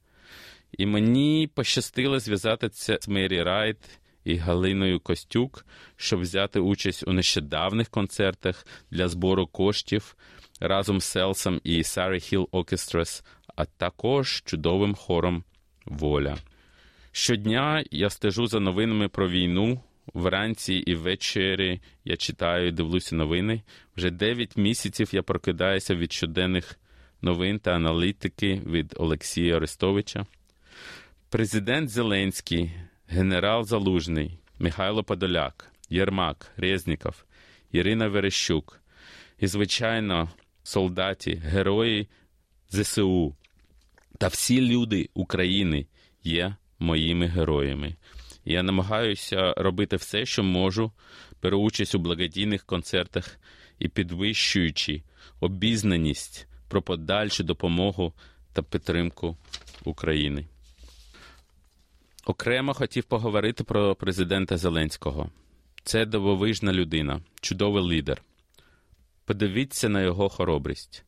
[0.77, 3.77] І мені пощастило зв'язатися з Мері Райт
[4.23, 5.65] і Галиною Костюк,
[5.95, 10.15] щоб взяти участь у нещодавніх концертах для збору коштів
[10.59, 13.23] разом з Селсом і Surrey Hills Orchestras,
[13.55, 15.43] а також чудовим хором
[15.85, 16.37] Воля.
[17.11, 19.81] Щодня я стежу за новинами про війну
[20.13, 23.61] вранці і ввечері я читаю і дивлюся новини.
[23.97, 26.79] Вже 9 місяців я прокидаюся від щоденних
[27.21, 30.25] новин та аналітики від Олексія Арестовича.
[31.29, 32.71] Президент Зеленський,
[33.07, 37.23] генерал Залужний, Михайло Подоляк, Єрмак, Резніков,
[37.71, 38.81] Ірина Верещук
[39.39, 40.29] і, звичайно,
[40.63, 42.07] солдаті, герої
[42.69, 43.35] ЗСУ
[44.17, 45.85] та всі люди України
[46.23, 47.95] є моїми героями.
[48.45, 50.91] Я намагаюся робити все, що можу,
[51.43, 53.39] беру участь у благодійних концертах
[53.79, 55.03] і підвищуючи
[55.39, 58.13] обізнаність про подальшу допомогу
[58.53, 59.37] та підтримку
[59.83, 60.45] України.
[62.25, 65.29] Окремо хотів поговорити про президента Зеленського.
[65.83, 68.21] Це дивовижна людина, чудовий лідер.
[69.25, 71.03] Подивіться на його хоробрість.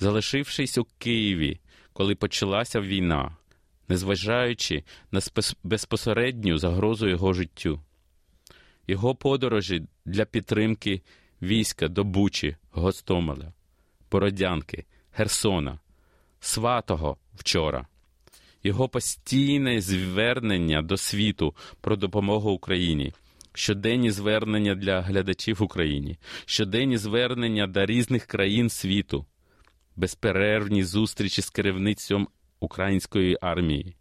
[0.00, 1.60] Залишившись у Києві,
[1.92, 3.36] коли почалася війна,
[3.88, 5.20] незважаючи на
[5.62, 7.80] безпосередню загрозу його життю,
[8.86, 11.02] його подорожі для підтримки
[11.42, 13.52] війська до Бучі, Гостомеля,
[14.10, 15.78] Бородянки, Херсона,
[16.40, 17.86] Сватого вчора,
[18.62, 23.12] його постійне звернення до світу про допомогу Україні.
[23.52, 29.26] Щоденні звернення для глядачів в Україні, щоденні звернення до різних країн світу,
[29.96, 32.28] безперервні зустрічі з керівництвом
[32.66, 33.96] української армії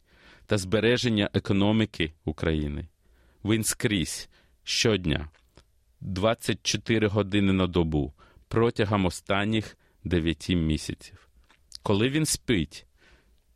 [0.45, 2.87] та збереження економіки України.
[3.45, 4.29] Він скрізь
[4.63, 5.29] щодня
[6.01, 8.13] 24 години на добу
[8.47, 11.27] протягом останніх 9 місяців.
[11.83, 12.85] Коли він спить,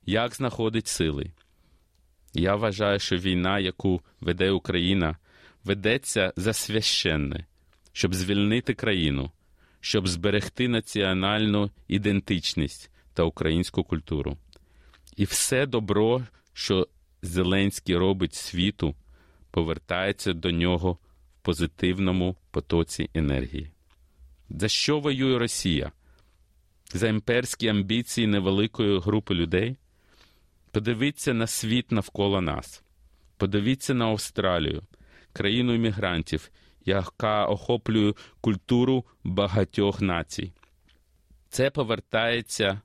[0.06, 1.32] як знаходить сили?
[2.34, 5.18] Я вважаю, що війна, яку веде Україна,
[5.64, 7.46] ведеться за священне,
[7.94, 9.32] щоб звільнити країну,
[9.80, 14.38] щоб зберегти національну ідентичність та українську культуру.
[15.20, 16.88] І все добро, що
[17.22, 18.96] Зеленський робить світу,
[19.52, 20.98] повертається до нього в
[21.42, 23.72] позитивному потоці енергії.
[24.50, 25.92] За що воює Росія?
[26.94, 29.78] За імперські амбіції невеликої групи людей?
[30.72, 32.84] Подивіться на світ навколо нас,
[33.38, 34.84] подивіться на Австралію,
[35.34, 36.52] країну іммігрантів,
[36.86, 40.54] яка охоплює культуру багатьох націй.
[41.50, 42.82] Це повертається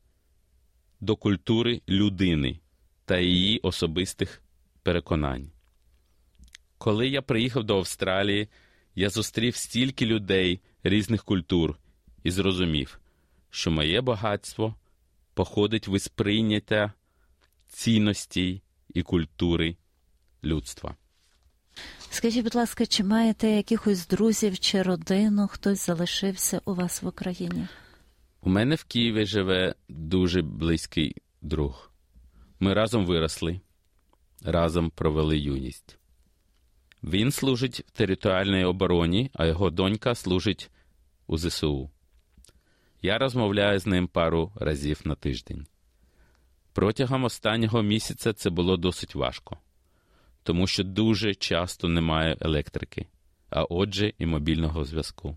[1.05, 2.59] до культури людини
[3.05, 4.43] та її особистих
[4.83, 5.51] переконань.
[6.79, 8.49] Коли я приїхав до Австралії,
[8.95, 11.79] я зустрів стільки людей різних культур
[12.23, 13.01] і зрозумів,
[13.51, 14.75] що моє багатство
[15.35, 16.93] походить від сприйняття
[17.69, 18.63] цінностей
[18.95, 19.77] і культури
[20.45, 20.97] людства.
[22.11, 27.67] Скажіть, будь ласка, чи маєте якихось друзів чи родину, хтось залишився у вас в Україні?
[28.45, 31.93] У мене в Києві живе дуже близький друг.
[32.61, 33.61] Ми разом виросли,
[34.43, 35.99] разом провели юність.
[37.03, 40.71] Він служить в територіальній обороні, а його донька служить
[41.27, 41.91] у ЗСУ.
[43.03, 45.67] Я розмовляю з ним пару разів на тиждень.
[46.73, 49.59] Протягом останнього місяця це було досить важко,
[50.43, 53.07] тому що дуже часто немає електрики,
[53.51, 55.37] а отже, і мобільного зв'язку.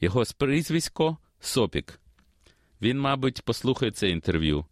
[0.00, 2.00] Його прізвисько Сопік.
[2.82, 4.66] Він, мабуть, послухає це інтерв'ю,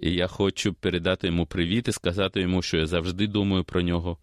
[0.00, 4.18] і я хочу передати йому привіт і сказати йому, що я завжди думаю про нього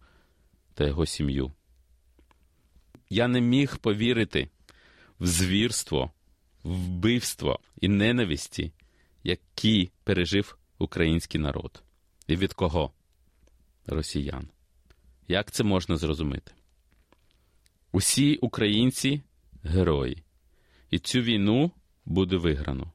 [0.74, 1.52] та його сім'ю.
[3.10, 4.48] Я не міг повірити
[5.20, 6.10] в звірство,
[6.64, 8.72] вбивство і ненависті,
[9.24, 11.82] які пережив український народ.
[12.26, 12.92] І від кого?
[13.86, 14.48] Росіян.
[15.28, 16.52] Як це можна зрозуміти?
[17.92, 19.22] Усі українці
[19.62, 20.22] герої.
[20.90, 21.70] І цю війну
[22.04, 22.92] буде виграно.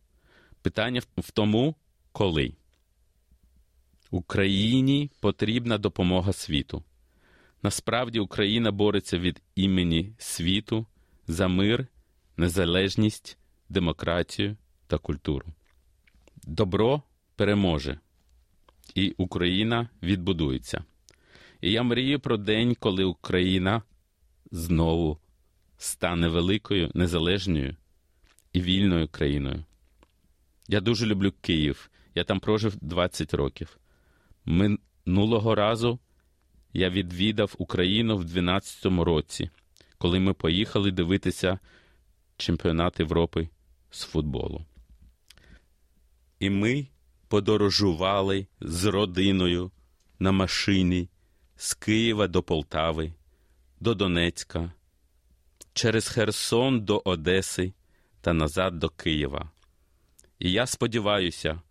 [0.61, 1.75] Питання в тому,
[2.11, 2.53] коли.
[4.11, 6.83] Україні потрібна допомога світу.
[7.63, 10.85] Насправді Україна бореться від імені світу
[11.27, 11.87] за мир,
[12.37, 13.37] незалежність,
[13.69, 15.47] демократію та культуру.
[16.43, 17.01] Добро
[17.35, 17.99] переможе,
[18.95, 20.83] і Україна відбудується.
[21.61, 23.81] І я мрію про день, коли Україна
[24.51, 25.17] знову
[25.77, 27.75] стане великою, незалежною
[28.54, 29.64] і вільною країною.
[30.68, 31.89] Я дуже люблю Київ.
[32.16, 33.78] Я там прожив 20 років.
[34.45, 35.99] Минулого разу
[36.74, 39.49] я відвідав Україну в 12 році,
[39.97, 41.60] коли ми поїхали дивитися
[42.38, 43.49] чемпіонат Європи
[43.91, 44.66] з футболу.
[46.39, 46.88] І ми
[47.28, 49.72] подорожували з родиною
[50.20, 51.10] на машині
[51.56, 53.14] з Києва до Полтави,
[53.80, 54.72] до Донецька,
[55.74, 57.74] через Херсон до Одеси
[58.24, 59.49] та назад до Києва.
[60.39, 61.61] І я сподіваюся,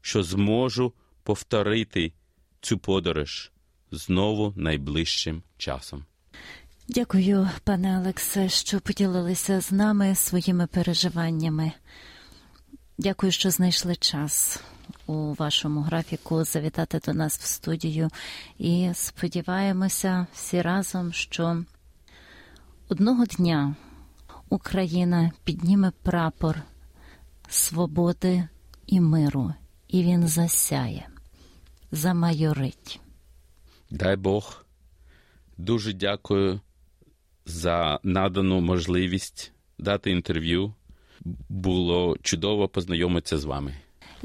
[0.00, 0.92] що зможу
[1.22, 2.12] повторити
[2.60, 3.52] цю подорож
[3.90, 6.04] знову найближчим часом.
[6.88, 11.72] Дякую, пане Олексе, що поділилися з нами своїми переживаннями.
[12.98, 14.62] Дякую, що знайшли час
[15.06, 18.10] у вашому графіку завітати до нас в студію.
[18.58, 21.64] І сподіваємося всі разом, що
[22.88, 23.74] одного дня
[24.48, 26.62] Україна підніме прапор
[27.48, 28.48] свободи
[28.86, 29.54] і миру,
[29.88, 31.08] і він засяє,
[31.92, 33.00] замайорить.
[33.90, 34.64] Дай Бог.
[35.58, 36.60] Дуже дякую
[37.46, 40.74] за надану можливість дати інтерв'ю.
[41.48, 43.74] Було чудово познайомитися з вами.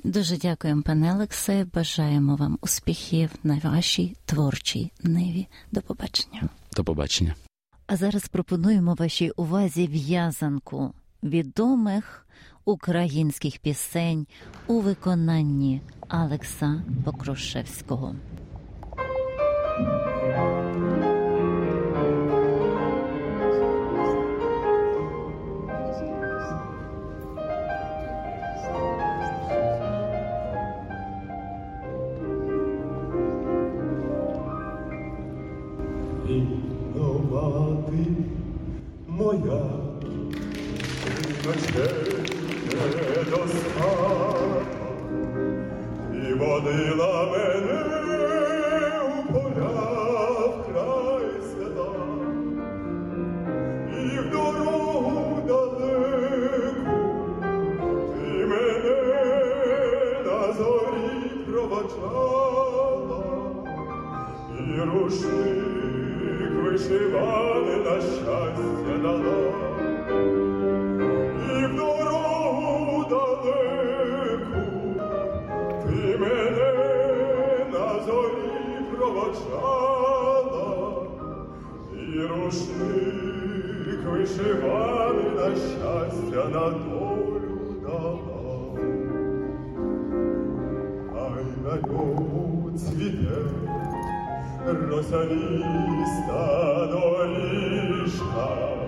[0.03, 1.65] Дуже дякуємо, пане Олексе.
[1.73, 5.47] Бажаємо вам успіхів на вашій творчій ниві.
[5.71, 6.49] До побачення.
[6.75, 7.35] До побачення.
[7.91, 12.27] А зараз пропонуємо вашій увазі в'язанку відомих
[12.65, 14.27] українських пісень
[14.67, 18.15] у виконанні Алекса Покрошевського.
[39.21, 39.61] Моя,
[41.45, 42.11] ночей
[42.65, 44.61] не достала,
[46.13, 47.81] і водила мене
[49.01, 49.69] у поля
[50.47, 51.93] в край села,
[53.89, 56.97] і в дорогу далеку
[58.13, 58.97] ти мене
[60.25, 63.23] на зорі проводжала,
[64.59, 65.70] і рушник
[66.70, 69.52] вишивали на щастя дала,
[71.48, 74.64] і в дорогу далеку
[75.86, 76.72] ти мене
[77.72, 80.68] на зорі проводжала,
[81.92, 86.99] і рушник вишивали на щастя на долю
[94.73, 96.43] Rosalista,
[96.91, 98.80] Dorishka,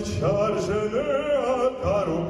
[0.00, 2.29] вівчар жене атару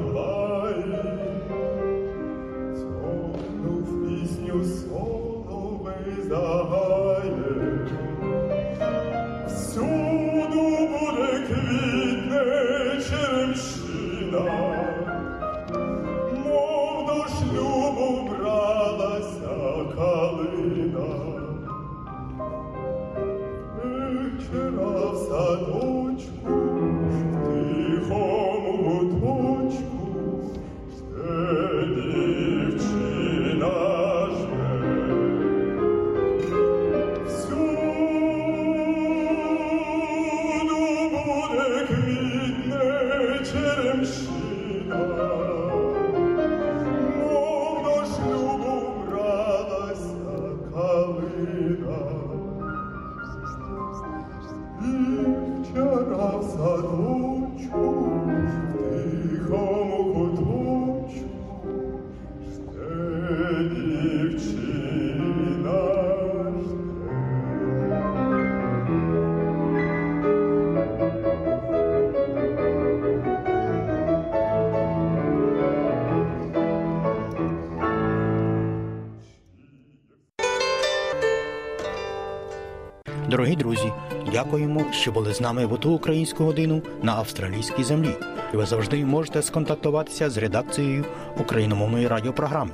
[84.91, 88.15] що були з нами в ту українську годину на австралійській землі.
[88.53, 91.05] І ви завжди можете сконтактуватися з редакцією
[91.37, 92.71] україномовної радіопрограми.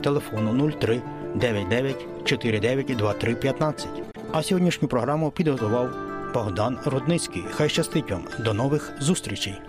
[0.00, 1.02] Телефону 03
[1.34, 3.88] 99 49 23 15.
[4.32, 5.90] А сьогоднішню програму підготував
[6.34, 7.44] Богдан Рудницький.
[7.50, 8.24] Хай щастить вам.
[8.38, 9.60] До нових зустрічей!